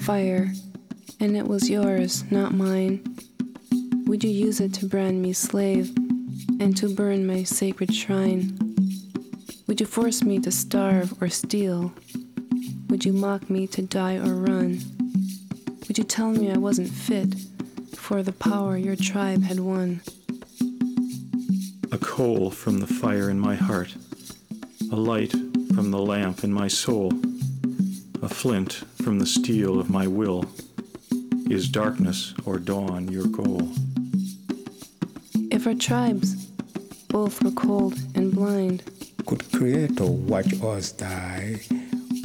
fire, 0.02 0.52
and 1.20 1.38
it 1.38 1.48
was 1.48 1.70
yours, 1.70 2.24
not 2.32 2.54
mine, 2.54 3.04
would 4.08 4.24
you 4.24 4.32
use 4.32 4.60
it 4.60 4.74
to 4.74 4.88
brand 4.88 5.22
me 5.22 5.32
slave 5.32 5.96
and 6.60 6.76
to 6.76 6.94
burn 6.94 7.28
my 7.28 7.44
sacred 7.44 7.94
shrine? 7.94 8.58
Would 9.68 9.80
you 9.80 9.86
force 9.86 10.24
me 10.24 10.40
to 10.40 10.52
starve 10.52 11.14
or 11.22 11.30
steal? 11.30 11.94
Would 12.90 13.06
you 13.06 13.14
mock 13.14 13.48
me 13.48 13.68
to 13.68 13.84
die 13.84 14.18
or 14.18 14.34
run? 14.34 14.80
Would 15.88 16.00
you 16.00 16.04
tell 16.04 16.32
me 16.32 16.52
I 16.52 16.58
wasn't 16.58 16.90
fit 16.90 17.36
for 17.96 18.24
the 18.24 18.34
power 18.34 18.78
your 18.78 18.96
tribe 18.96 19.44
had 19.44 19.60
won? 19.60 20.02
A 21.92 22.00
coal 22.00 22.50
from 22.50 22.80
the 22.80 22.88
fire 22.88 23.30
in 23.30 23.40
my 23.40 23.54
heart, 23.54 23.96
a 24.92 24.96
light 24.96 25.32
from 25.76 25.92
the 25.92 26.00
lamp 26.00 26.44
in 26.44 26.52
my 26.52 26.68
soul, 26.68 27.12
a 28.22 28.30
flint 28.30 28.74
from 29.02 29.18
the 29.18 29.26
steel 29.26 29.80
of 29.80 29.90
my 29.90 30.06
will. 30.06 30.46
Is 31.50 31.68
darkness 31.68 32.34
or 32.46 32.60
dawn 32.60 33.08
your 33.08 33.26
goal? 33.26 33.72
If 35.52 35.66
our 35.66 35.74
tribes 35.74 36.46
both 37.10 37.44
were 37.44 37.52
cold 37.52 37.96
and 38.14 38.32
blind, 38.32 38.84
could 39.26 39.52
Creator 39.52 40.06
watch 40.06 40.54
us 40.62 40.92
die, 40.92 41.62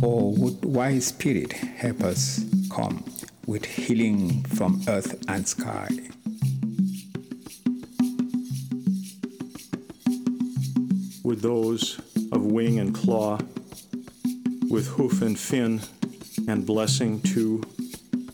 or 0.03 0.33
would 0.35 0.65
wise 0.65 1.07
spirit 1.07 1.53
help 1.53 2.03
us 2.03 2.45
come 2.71 3.03
with 3.47 3.65
healing 3.65 4.45
from 4.45 4.83
earth 4.89 5.25
and 5.29 5.49
sky? 5.49 5.89
Would 11.25 11.41
those 11.41 11.99
of 12.33 12.43
wing 12.43 12.79
and 12.79 12.95
claw, 12.95 13.39
with 14.69 14.89
hoof 14.89 15.23
and 15.23 15.39
fin, 15.39 15.81
and 16.49 16.67
blessing 16.67 17.21
to 17.23 17.63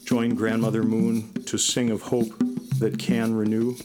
join 0.05 0.35
Grandmother 0.35 0.83
Moon 0.83 1.33
to 1.45 1.59
sing 1.59 1.91
of 1.91 2.03
hope 2.03 2.33
that 2.79 2.99
can 2.99 3.35
renew? 3.35 3.77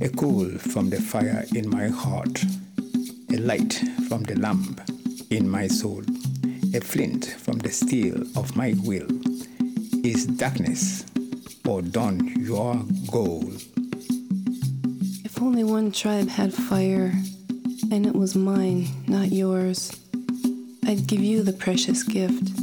A 0.00 0.08
coal 0.08 0.48
from 0.58 0.90
the 0.90 1.00
fire 1.00 1.44
in 1.54 1.68
my 1.68 1.88
heart, 1.88 2.42
a 3.32 3.38
light 3.38 3.74
from 4.08 4.22
the 4.24 4.36
lamp 4.38 4.80
in 5.30 5.48
my 5.48 5.66
soul, 5.68 6.02
a 6.74 6.80
flint 6.80 7.26
from 7.38 7.58
the 7.58 7.70
steel 7.70 8.22
of 8.36 8.56
my 8.56 8.74
will. 8.82 9.08
Is 10.04 10.26
darkness 10.26 11.04
or 11.66 11.82
dawn 11.82 12.26
your 12.40 12.76
goal? 13.10 13.52
If 15.24 15.42
only 15.42 15.64
one 15.64 15.92
tribe 15.92 16.28
had 16.28 16.52
fire, 16.54 17.12
and 17.90 18.06
it 18.06 18.14
was 18.14 18.34
mine, 18.34 18.88
not 19.06 19.32
yours, 19.32 19.92
I'd 20.88 21.08
give 21.08 21.20
you 21.20 21.42
the 21.42 21.52
precious 21.52 22.04
gift 22.04 22.60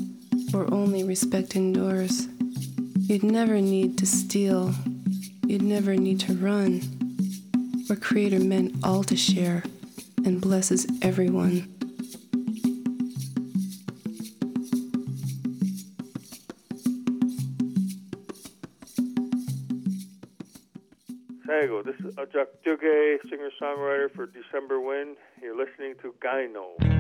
or 0.54 0.74
only 0.74 1.04
respect 1.04 1.58
endures. 1.58 2.28
You'd 2.96 3.22
never 3.22 3.60
need 3.60 3.98
to 3.98 4.06
steal, 4.06 4.74
you'd 5.46 5.62
never 5.62 5.96
need 5.96 6.22
to 6.22 6.34
run. 6.34 6.80
Where 7.88 8.00
Creator 8.00 8.40
meant 8.40 8.76
all 8.82 9.04
to 9.04 9.18
share 9.18 9.64
and 10.24 10.40
blesses 10.40 10.88
everyone. 11.02 11.70
This 21.86 22.00
is 22.00 22.16
Ajak 22.16 22.48
Duge, 22.64 23.20
singer-songwriter 23.30 24.10
for 24.16 24.26
December 24.28 24.80
Wind. 24.80 25.18
You're 25.42 25.58
listening 25.58 25.96
to 26.02 26.14
Gyno. 26.24 26.93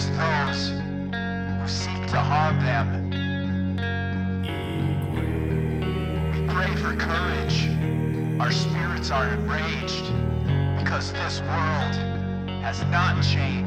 against 0.00 0.18
those 0.18 0.70
who 1.60 1.68
seek 1.68 2.06
to 2.08 2.16
harm 2.16 2.58
them. 2.60 3.10
We 6.32 6.46
pray 6.52 6.74
for 6.76 6.96
courage. 6.96 7.68
Our 8.40 8.52
spirits 8.52 9.10
are 9.10 9.28
enraged 9.28 10.06
because 10.78 11.12
this 11.12 11.40
world 11.40 11.94
has 12.62 12.82
not 12.86 13.22
changed. 13.22 13.59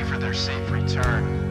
pray 0.00 0.10
for 0.10 0.18
their 0.18 0.34
safe 0.34 0.70
return. 0.70 1.49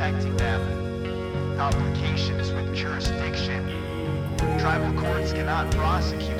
Protecting 0.00 0.34
them. 0.38 1.56
Complications 1.58 2.50
with 2.52 2.74
jurisdiction. 2.74 3.68
Tribal 4.58 4.98
courts 4.98 5.30
cannot 5.30 5.70
prosecute. 5.72 6.38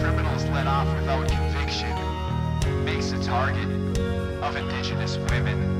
Criminals 0.00 0.44
let 0.46 0.66
off 0.66 0.92
without 0.96 1.28
conviction. 1.28 1.94
Makes 2.84 3.12
a 3.12 3.22
target 3.22 3.68
of 4.42 4.56
indigenous 4.56 5.18
women. 5.18 5.79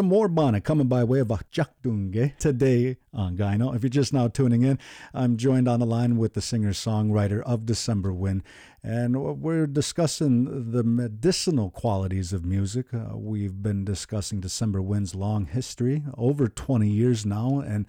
Some 0.00 0.08
more 0.08 0.28
Bana 0.28 0.62
coming 0.62 0.86
by 0.86 1.04
way 1.04 1.18
of 1.18 1.28
Akjakdunge 1.28 2.38
today 2.38 2.96
on 3.12 3.36
Gyno. 3.36 3.76
If 3.76 3.82
you're 3.82 3.90
just 3.90 4.14
now 4.14 4.28
tuning 4.28 4.62
in, 4.62 4.78
I'm 5.12 5.36
joined 5.36 5.68
on 5.68 5.78
the 5.78 5.84
line 5.84 6.16
with 6.16 6.32
the 6.32 6.40
singer 6.40 6.70
songwriter 6.70 7.42
of 7.42 7.66
December 7.66 8.10
Wind, 8.10 8.42
and 8.82 9.42
we're 9.42 9.66
discussing 9.66 10.70
the 10.70 10.82
medicinal 10.82 11.68
qualities 11.68 12.32
of 12.32 12.46
music. 12.46 12.94
Uh, 12.94 13.14
we've 13.14 13.62
been 13.62 13.84
discussing 13.84 14.40
December 14.40 14.80
Wind's 14.80 15.14
long 15.14 15.44
history, 15.44 16.02
over 16.16 16.48
20 16.48 16.88
years 16.88 17.26
now, 17.26 17.58
and 17.58 17.84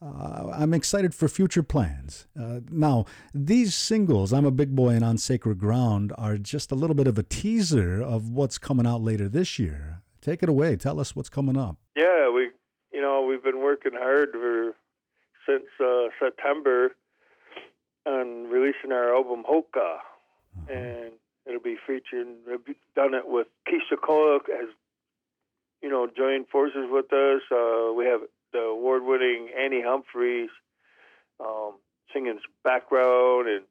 uh, 0.00 0.52
I'm 0.54 0.72
excited 0.72 1.14
for 1.14 1.28
future 1.28 1.62
plans. 1.62 2.26
Uh, 2.40 2.60
now, 2.70 3.04
these 3.34 3.74
singles, 3.74 4.32
I'm 4.32 4.46
a 4.46 4.50
Big 4.50 4.74
Boy 4.74 4.94
and 4.94 5.04
On 5.04 5.18
Sacred 5.18 5.58
Ground, 5.58 6.14
are 6.16 6.38
just 6.38 6.72
a 6.72 6.74
little 6.74 6.96
bit 6.96 7.06
of 7.06 7.18
a 7.18 7.22
teaser 7.22 8.00
of 8.00 8.30
what's 8.30 8.56
coming 8.56 8.86
out 8.86 9.02
later 9.02 9.28
this 9.28 9.58
year. 9.58 10.00
Take 10.20 10.42
it 10.42 10.48
away. 10.48 10.76
Tell 10.76 11.00
us 11.00 11.16
what's 11.16 11.30
coming 11.30 11.56
up. 11.56 11.76
Yeah, 11.96 12.30
we, 12.30 12.50
you 12.92 13.00
know, 13.00 13.24
we've 13.26 13.42
been 13.42 13.60
working 13.60 13.92
hard 13.94 14.30
for 14.32 14.74
since 15.46 15.64
uh, 15.80 16.08
September 16.18 16.90
on 18.06 18.48
releasing 18.48 18.92
our 18.92 19.14
album 19.14 19.44
Hoka, 19.50 19.98
and 20.68 21.12
it'll 21.46 21.60
be 21.60 21.76
featuring. 21.86 22.36
We've 22.46 22.76
done 22.94 23.14
it 23.14 23.26
with 23.26 23.46
Keith 23.66 23.82
Secola 23.90 24.40
has, 24.48 24.68
you 25.82 25.88
know, 25.88 26.06
joined 26.14 26.48
forces 26.48 26.86
with 26.90 27.12
us. 27.12 27.42
Uh, 27.50 27.92
we 27.94 28.04
have 28.04 28.20
the 28.52 28.58
award-winning 28.58 29.48
Annie 29.58 29.82
Humphreys 29.82 30.50
um, 31.38 31.74
singing 32.12 32.38
background 32.64 33.48
and 33.48 33.64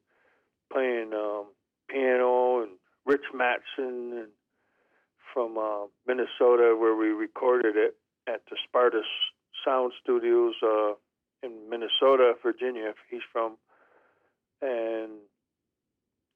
playing 0.72 1.12
um, 1.14 1.46
piano, 1.88 2.62
and 2.62 2.72
Rich 3.04 3.24
Mattson 3.34 4.22
and 4.22 4.28
from 5.32 5.58
uh, 5.58 5.86
Minnesota, 6.06 6.76
where 6.78 6.96
we 6.96 7.08
recorded 7.08 7.76
it 7.76 7.96
at 8.26 8.42
the 8.50 8.56
Sparta 8.68 9.02
Sound 9.64 9.92
Studios 10.02 10.54
uh, 10.62 10.92
in 11.42 11.68
Minnesota, 11.68 12.34
Virginia. 12.42 12.92
He's 13.10 13.20
from, 13.32 13.56
and 14.62 15.12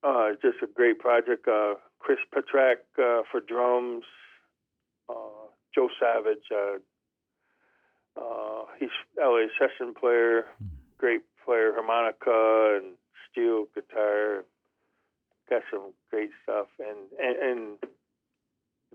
uh, 0.02 0.30
just 0.42 0.58
a 0.62 0.66
great 0.66 0.98
project. 0.98 1.46
Uh, 1.48 1.74
Chris 1.98 2.18
Petrak 2.34 2.84
uh, 2.98 3.22
for 3.30 3.40
drums, 3.40 4.04
uh, 5.08 5.48
Joe 5.74 5.88
Savage. 5.98 6.44
Uh, 6.52 6.78
uh, 8.20 8.64
he's 8.78 8.90
LA 9.18 9.46
session 9.58 9.94
player, 9.98 10.46
great 10.98 11.22
player, 11.44 11.72
harmonica 11.74 12.80
and 12.80 12.94
steel 13.30 13.66
guitar. 13.74 14.44
Got 15.50 15.62
some 15.70 15.92
great 16.10 16.30
stuff, 16.42 16.68
and 16.78 16.98
and, 17.20 17.36
and 17.36 17.90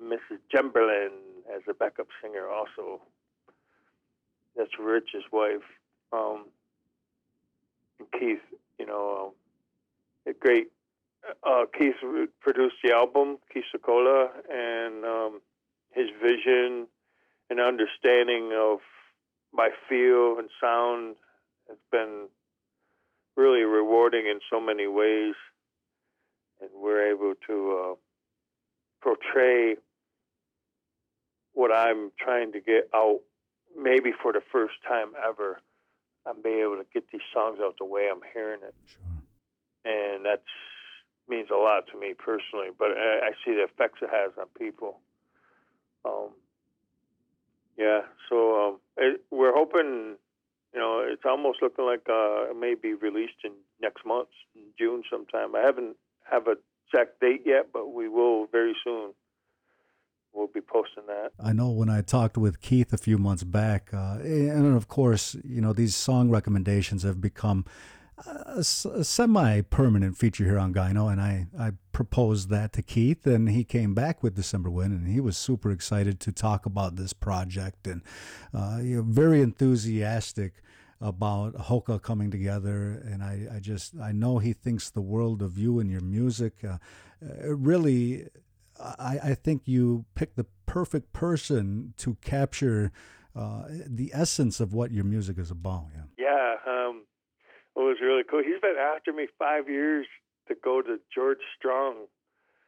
Mrs. 0.04 0.40
Gemberling 0.54 1.10
as 1.54 1.62
a 1.70 1.74
backup 1.74 2.08
singer 2.22 2.48
also. 2.48 3.02
That's 4.56 4.72
Rich's 4.80 5.24
wife. 5.32 5.66
Um, 6.12 6.46
Keith, 8.18 8.40
you 8.80 8.86
know, 8.86 9.34
um, 10.28 10.32
a 10.32 10.34
great. 10.34 10.68
Uh, 11.44 11.66
Keith 11.78 11.96
produced 12.40 12.76
the 12.84 12.94
album, 12.94 13.38
Keith 13.54 13.66
Secola, 13.76 14.30
and 14.50 15.04
um, 15.04 15.42
his 15.92 16.08
vision 16.22 16.88
and 17.50 17.60
understanding 17.60 18.52
of 18.56 18.80
my 19.54 19.70
feel 19.88 20.38
and 20.40 20.50
sound 20.62 21.16
has 21.68 21.78
been 21.92 22.28
really 23.36 23.64
rewarding 23.64 24.28
in 24.28 24.40
so 24.52 24.60
many 24.60 24.88
ways. 24.88 25.36
And 26.62 26.70
we're 26.74 27.10
able 27.12 27.34
to 27.48 27.80
uh, 27.82 27.96
portray 29.02 29.76
what 31.60 31.76
I'm 31.76 32.12
trying 32.18 32.54
to 32.54 32.62
get 32.62 32.88
out, 32.96 33.20
maybe 33.78 34.12
for 34.24 34.32
the 34.32 34.40
first 34.50 34.76
time 34.88 35.12
ever, 35.28 35.60
I'm 36.26 36.42
being 36.42 36.62
able 36.62 36.78
to 36.78 36.86
get 36.94 37.04
these 37.12 37.28
songs 37.34 37.60
out 37.62 37.76
the 37.78 37.86
way 37.86 38.08
I'm 38.10 38.22
hearing 38.34 38.62
it. 38.64 38.74
Sure. 38.86 39.02
And 39.84 40.26
that 40.26 40.42
means 41.28 41.50
a 41.52 41.58
lot 41.58 41.84
to 41.92 42.00
me 42.00 42.14
personally, 42.14 42.70
but 42.78 42.92
I, 42.92 43.28
I 43.28 43.32
see 43.44 43.54
the 43.56 43.64
effects 43.64 44.00
it 44.02 44.10
has 44.10 44.32
on 44.40 44.46
people. 44.58 45.02
Um, 46.06 46.30
yeah, 47.78 48.02
so 48.30 48.38
um, 48.64 48.80
it, 48.96 49.22
we're 49.30 49.54
hoping, 49.54 50.16
you 50.74 50.80
know, 50.80 51.04
it's 51.06 51.26
almost 51.26 51.62
looking 51.62 51.86
like 51.86 52.08
uh, 52.10 52.52
it 52.52 52.58
may 52.58 52.76
be 52.76 52.94
released 52.94 53.44
in 53.44 53.52
next 53.82 54.06
month, 54.06 54.30
in 54.56 54.64
June 54.80 55.04
sometime. 55.12 55.56
I 55.58 55.60
haven't 55.60 55.98
have 56.32 56.48
a 56.48 56.56
exact 56.88 57.20
date 57.20 57.44
yet, 57.46 57.68
but 57.74 57.94
we 57.94 58.08
will 58.08 58.48
very 58.48 58.76
soon 58.82 59.12
we'll 60.34 60.48
be 60.48 60.62
posting 60.62 61.06
that. 61.08 61.32
I 61.40 61.54
know 61.54 61.70
when 61.70 61.90
I 61.90 62.02
talked 62.02 62.38
with 62.38 62.62
Keith 62.62 62.94
a 62.94 62.98
few 62.98 63.18
months 63.18 63.44
back, 63.44 63.94
uh, 63.94 64.18
and 64.22 64.76
of 64.76 64.88
course, 64.88 65.36
you 65.44 65.62
know, 65.62 65.74
these 65.74 65.96
song 65.96 66.30
recommendations 66.30 67.04
have 67.04 67.22
become 67.22 67.66
a, 68.26 68.60
a 68.60 69.04
semi-permanent 69.04 70.18
feature 70.18 70.44
here 70.44 70.60
on 70.60 70.74
Gyno, 70.74 71.12
and 71.12 71.22
I, 71.22 71.48
I 71.58 71.72
proposed 71.92 72.50
that 72.50 72.74
to 72.74 72.82
Keith, 72.82 73.26
and 73.26 73.50
he 73.50 73.64
came 73.64 73.94
back 73.94 74.22
with 74.22 74.36
December 74.36 74.70
Wind, 74.70 74.94
and 74.94 75.08
he 75.08 75.20
was 75.20 75.38
super 75.38 75.72
excited 75.72 76.20
to 76.22 76.32
talk 76.32 76.66
about 76.66 76.96
this 76.96 77.14
project, 77.14 77.88
and 77.88 78.02
uh, 78.54 78.80
you 78.82 78.98
know, 78.98 79.04
very 79.04 79.42
enthusiastic 79.42 80.62
about 81.02 81.54
Hoka 81.56 82.02
coming 82.02 82.30
together, 82.30 83.02
and 83.06 83.24
I, 83.24 83.48
I 83.56 83.60
just 83.60 83.98
I 83.98 84.12
know 84.12 84.40
he 84.40 84.54
thinks 84.54 84.90
the 84.90 85.02
world 85.02 85.42
of 85.42 85.58
you 85.58 85.80
and 85.80 85.90
your 85.90 86.02
music. 86.02 86.56
Uh, 86.64 86.78
really, 87.56 88.28
I, 88.80 89.20
I 89.24 89.34
think 89.36 89.64
you 89.66 90.06
picked 90.16 90.36
the 90.36 90.46
perfect 90.66 91.14
person 91.14 91.94
to 91.98 92.16
capture 92.22 92.92
uh, 93.36 93.64
the 93.88 94.12
essence 94.14 94.60
of 94.60 94.74
what 94.74 94.92
your 94.92 95.04
music 95.04 95.38
is 95.38 95.52
about. 95.52 95.88
Yeah. 95.96 96.04
Yeah. 96.18 96.56
Um, 96.72 97.04
it 97.76 97.80
was 97.80 97.98
really 98.02 98.24
cool. 98.30 98.42
He's 98.44 98.62
been 98.62 98.76
after 98.78 99.14
me 99.14 99.28
five 99.38 99.70
years 99.70 100.06
to 100.48 100.56
go 100.64 100.82
to 100.82 100.98
George 101.14 101.40
Strong. 101.58 102.08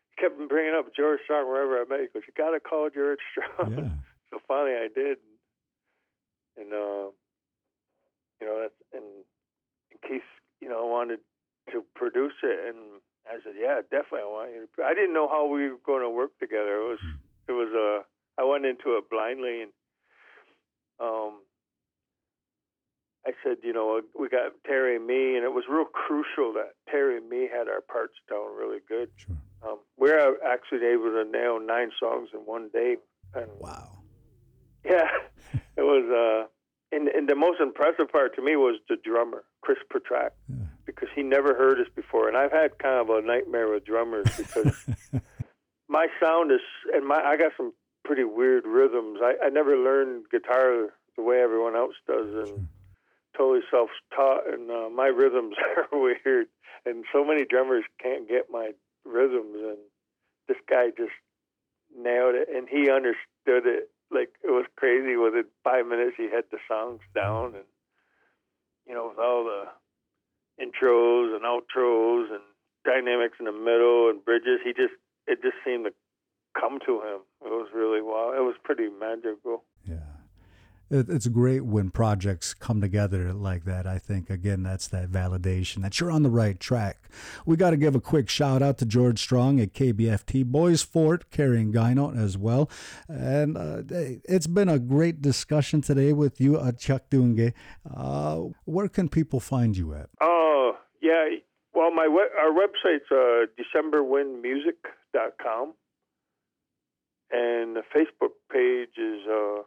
He 0.10 0.22
kept 0.22 0.38
bringing 0.48 0.74
up 0.78 0.96
George 0.96 1.20
Strong 1.24 1.48
wherever 1.48 1.78
I 1.78 1.86
met. 1.90 2.00
He 2.02 2.08
goes, 2.08 2.24
"You 2.28 2.34
got 2.38 2.52
to 2.52 2.60
call 2.60 2.90
George 2.94 3.20
Strong." 3.32 3.74
Yeah. 3.74 3.90
so 4.30 4.40
finally, 4.48 4.76
I 4.76 4.88
did, 4.94 5.18
and 6.58 6.72
uh, 6.72 7.12
you 8.40 8.48
know, 8.48 8.60
that's, 8.62 8.74
and, 8.94 9.04
Keith, 10.08 10.22
you 10.62 10.70
know, 10.70 10.88
I 10.88 10.90
wanted 10.90 11.20
to 11.72 11.84
produce 11.96 12.34
it, 12.44 12.74
and 12.74 13.02
I 13.28 13.36
said, 13.44 13.54
"Yeah, 13.60 13.82
definitely. 13.90 14.22
I 14.22 14.26
want 14.26 14.52
you." 14.52 14.68
To. 14.78 14.84
I 14.84 14.94
didn't 14.94 15.14
know 15.14 15.28
how 15.28 15.46
we 15.48 15.70
were 15.70 15.78
going 15.86 16.02
to 16.02 16.10
work 16.10 16.32
together. 16.40 16.76
It 16.82 16.90
was, 16.90 17.00
it 17.48 17.52
was 17.54 17.70
a. 17.74 18.00
Uh, 18.00 18.04
I 18.42 18.46
went 18.46 18.66
into 18.66 18.98
it 18.98 19.10
blindly, 19.10 19.62
and 19.64 19.72
um, 21.00 21.42
I 23.26 23.32
said, 23.44 23.58
you 23.62 23.74
know, 23.74 24.02
we 24.18 24.30
got 24.30 24.54
Terry 24.66 24.96
and 24.96 25.06
me, 25.06 25.36
and 25.36 25.44
it 25.44 25.54
was 25.54 25.66
real 25.70 25.86
crucial 25.86 26.54
that 26.54 26.74
Terry 26.90 27.18
and 27.18 27.30
me 27.30 27.48
had 27.52 27.68
our 27.68 27.82
parts 27.82 28.16
down 28.30 28.56
really 28.58 28.80
good. 28.88 29.10
Sure. 29.18 29.36
Um, 29.64 29.78
we're 29.98 30.38
actually 30.44 30.88
able 30.88 31.12
to 31.12 31.24
nail 31.30 31.60
nine 31.60 31.92
songs 32.00 32.30
in 32.34 32.40
one 32.42 32.70
day, 32.74 32.96
and 33.36 33.48
Wow. 33.60 34.00
yeah, 34.84 35.08
it 35.78 35.84
was. 35.84 36.10
Uh, 36.10 36.48
and 36.96 37.08
and 37.10 37.30
the 37.30 37.36
most 37.36 37.62
impressive 37.62 38.12
part 38.12 38.36
to 38.36 38.42
me 38.42 38.56
was 38.56 38.80
the 38.90 38.96
drummer, 39.04 39.44
Chris 39.62 39.78
Petrak, 39.94 40.32
because 40.96 41.10
he 41.16 41.24
never 41.24 41.56
heard 41.56 41.80
us 41.80 41.88
before, 41.96 42.28
and 42.28 42.38
I've 42.38 42.52
had 42.52 42.78
kind 42.80 43.00
of 43.00 43.10
a 43.10 43.22
nightmare 43.22 43.70
with 43.70 43.86
drummers 43.86 44.28
because 44.38 44.86
my 45.90 46.08
sound 46.20 46.52
is 46.52 46.62
and 46.94 47.06
my 47.06 47.22
I 47.22 47.38
got 47.38 47.52
some 47.58 47.74
pretty 48.04 48.24
weird 48.24 48.66
rhythms. 48.66 49.20
I, 49.22 49.34
I 49.46 49.50
never 49.50 49.78
learned 49.78 50.26
guitar 50.32 50.90
the 51.16 51.24
way 51.24 51.42
everyone 51.42 51.76
else 51.76 51.96
does, 52.08 52.50
and 52.50 52.68
totally 53.38 53.62
self-taught, 53.70 54.52
and 54.52 54.70
uh, 54.70 54.90
my 54.90 55.08
rhythms 55.08 55.56
are 55.78 56.00
weird, 56.00 56.48
and 56.86 57.06
so 57.12 57.24
many 57.24 57.46
drummers 57.46 57.84
can't 58.02 58.28
get 58.28 58.48
my 58.52 58.72
rhythms, 59.06 59.56
and 59.56 59.78
this 60.48 60.58
guy 60.70 60.88
just 60.98 61.12
nailed 61.96 62.36
it, 62.36 62.48
and 62.54 62.68
he 62.70 62.90
understood 62.90 63.66
it. 63.66 63.90
Like 64.12 64.30
it 64.44 64.52
was 64.52 64.66
crazy. 64.76 65.16
Within 65.16 65.46
five 65.64 65.88
minutes, 65.88 66.16
he 66.18 66.24
had 66.24 66.44
the 66.52 66.58
songs 66.68 67.00
down, 67.16 67.56
and 67.56 67.66
you 68.88 68.94
know, 68.94 69.10
with 69.10 69.20
all 69.20 69.46
the 69.46 69.66
intros 70.62 71.36
and 71.36 71.44
outros 71.44 72.32
and 72.32 72.42
dynamics 72.86 73.38
in 73.40 73.46
the 73.46 73.52
middle 73.52 74.10
and 74.10 74.24
bridges, 74.24 74.60
he 74.64 74.74
just 74.74 74.94
it 75.28 75.42
just 75.42 75.58
seemed 75.66 75.86
to 75.86 75.92
come 76.60 76.80
to 76.86 77.02
him. 77.02 77.22
It 77.46 77.50
was 77.50 77.70
really 77.74 78.02
wow. 78.02 78.34
It 78.36 78.42
was 78.42 78.56
pretty 78.64 78.90
magical. 78.90 79.64
Yeah. 79.86 79.98
It, 80.92 81.10
it's 81.10 81.28
great 81.28 81.62
when 81.62 81.90
projects 81.90 82.54
come 82.54 82.82
together 82.82 83.32
like 83.32 83.64
that. 83.64 83.88
I 83.88 83.98
think, 83.98 84.30
again, 84.30 84.62
that's 84.62 84.88
that 84.90 85.10
validation 85.10 85.84
that 85.84 86.00
you're 86.00 86.12
on 86.12 86.24
the 86.24 86.30
right 86.30 86.60
track. 86.60 87.10
We 87.46 87.56
got 87.56 87.70
to 87.70 87.78
give 87.78 87.96
a 87.96 88.02
quick 88.02 88.28
shout 88.28 88.62
out 88.62 88.78
to 88.80 88.86
George 88.86 89.20
Strong 89.20 89.62
at 89.62 89.74
KBFT, 89.74 90.46
Bois 90.46 90.78
Forte, 90.78 91.24
carrying 91.32 91.72
Gyno 91.72 92.16
as 92.18 92.38
well. 92.38 92.70
And 93.08 93.58
uh, 93.58 93.84
it's 93.90 94.48
been 94.48 94.68
a 94.68 94.80
great 94.80 95.22
discussion 95.22 95.80
today 95.80 96.12
with 96.12 96.42
you, 96.42 96.58
uh, 96.58 96.74
Chuck 96.74 97.10
Dunge. 97.10 97.54
Uh, 97.90 98.42
where 98.66 98.90
can 98.90 99.08
people 99.08 99.40
find 99.40 99.78
you 99.78 99.94
at? 99.94 100.10
Oh, 100.20 100.51
yeah. 101.02 101.30
Well, 101.74 101.92
my 101.92 102.08
we- 102.08 102.30
our 102.40 102.52
website's 102.52 103.10
uh, 103.12 103.46
DecemberWindMusic.com. 103.58 105.74
And 107.34 107.78
the 107.78 107.84
Facebook 107.96 108.34
page 108.52 108.98
is 108.98 109.26
uh, 109.26 109.64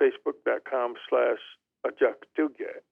facebook.com 0.00 0.94
slash 1.08 1.38
ajakduge. 1.86 2.82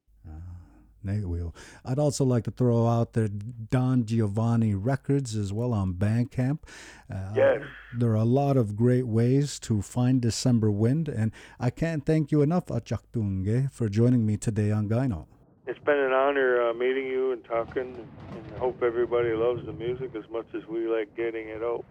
Nate 1.04 1.26
Wheel. 1.28 1.52
I'd 1.84 1.98
also 1.98 2.24
like 2.24 2.44
to 2.44 2.52
throw 2.52 2.86
out 2.86 3.12
the 3.14 3.28
Don 3.28 4.04
Giovanni 4.06 4.72
records 4.74 5.34
as 5.34 5.52
well 5.52 5.72
on 5.72 5.94
Bandcamp. 5.94 6.60
Uh, 7.12 7.32
Yes. 7.34 7.60
There 7.98 8.12
are 8.12 8.14
a 8.14 8.22
lot 8.24 8.56
of 8.56 8.76
great 8.76 9.06
ways 9.08 9.58
to 9.60 9.82
find 9.82 10.20
December 10.22 10.70
Wind, 10.70 11.08
and 11.08 11.32
I 11.58 11.70
can't 11.70 12.06
thank 12.06 12.30
you 12.32 12.40
enough, 12.40 12.66
Achaktunge, 12.66 13.72
for 13.72 13.88
joining 13.88 14.24
me 14.24 14.36
today 14.36 14.70
on 14.70 14.88
Gyno. 14.88 15.26
It's 15.72 15.82
been 15.86 15.96
an 15.96 16.12
honor 16.12 16.68
uh, 16.68 16.74
meeting 16.74 17.06
you 17.06 17.32
and 17.32 17.42
talking, 17.46 17.96
and 18.30 18.52
hope 18.58 18.82
everybody 18.82 19.32
loves 19.32 19.64
the 19.64 19.72
music 19.72 20.14
as 20.14 20.28
much 20.30 20.44
as 20.54 20.66
we 20.66 20.86
like 20.86 21.16
getting 21.16 21.48
it 21.48 21.62
out. 21.62 21.86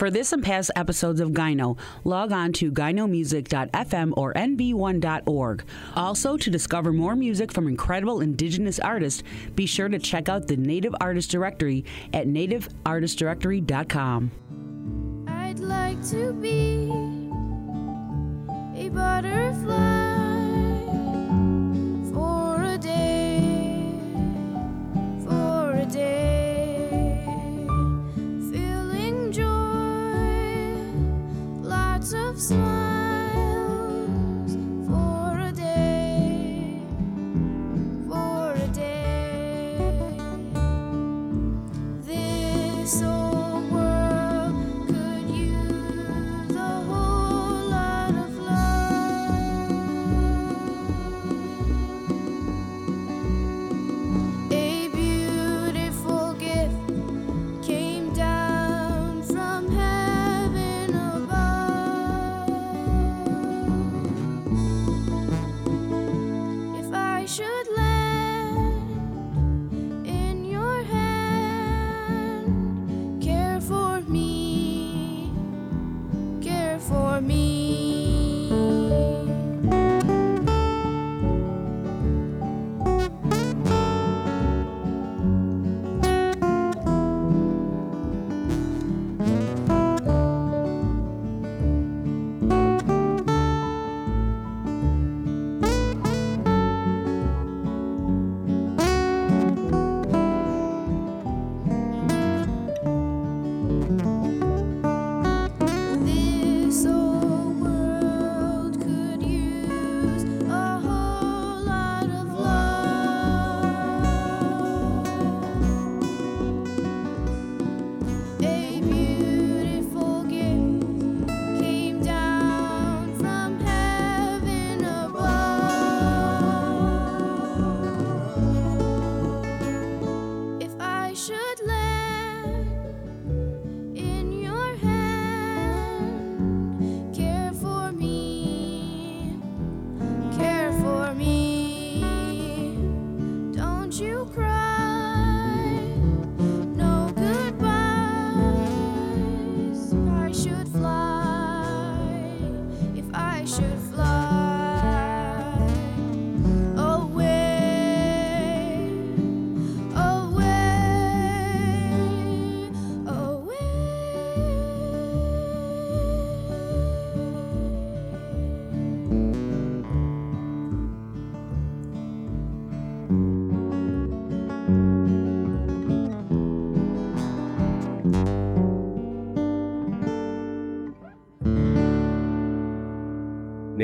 For 0.00 0.10
this 0.10 0.32
and 0.32 0.42
past 0.42 0.70
episodes 0.76 1.20
of 1.20 1.32
Gyno, 1.32 1.76
log 2.04 2.32
on 2.32 2.54
to 2.54 2.72
gynomusic.fm 2.72 4.14
or 4.16 4.32
nb1.org. 4.32 5.62
Also, 5.94 6.38
to 6.38 6.50
discover 6.50 6.90
more 6.90 7.14
music 7.14 7.52
from 7.52 7.68
incredible 7.68 8.22
indigenous 8.22 8.78
artists, 8.78 9.22
be 9.54 9.66
sure 9.66 9.90
to 9.90 9.98
check 9.98 10.30
out 10.30 10.48
the 10.48 10.56
Native 10.56 10.94
Artist 11.02 11.30
Directory 11.30 11.84
at 12.14 12.26
nativeartistdirectory.com. 12.26 14.30
I'd 15.28 15.58
like 15.58 16.02
to 16.08 16.32
be 16.32 16.90
a 18.82 18.88
butterfly 18.88 20.19
lots 32.50 32.79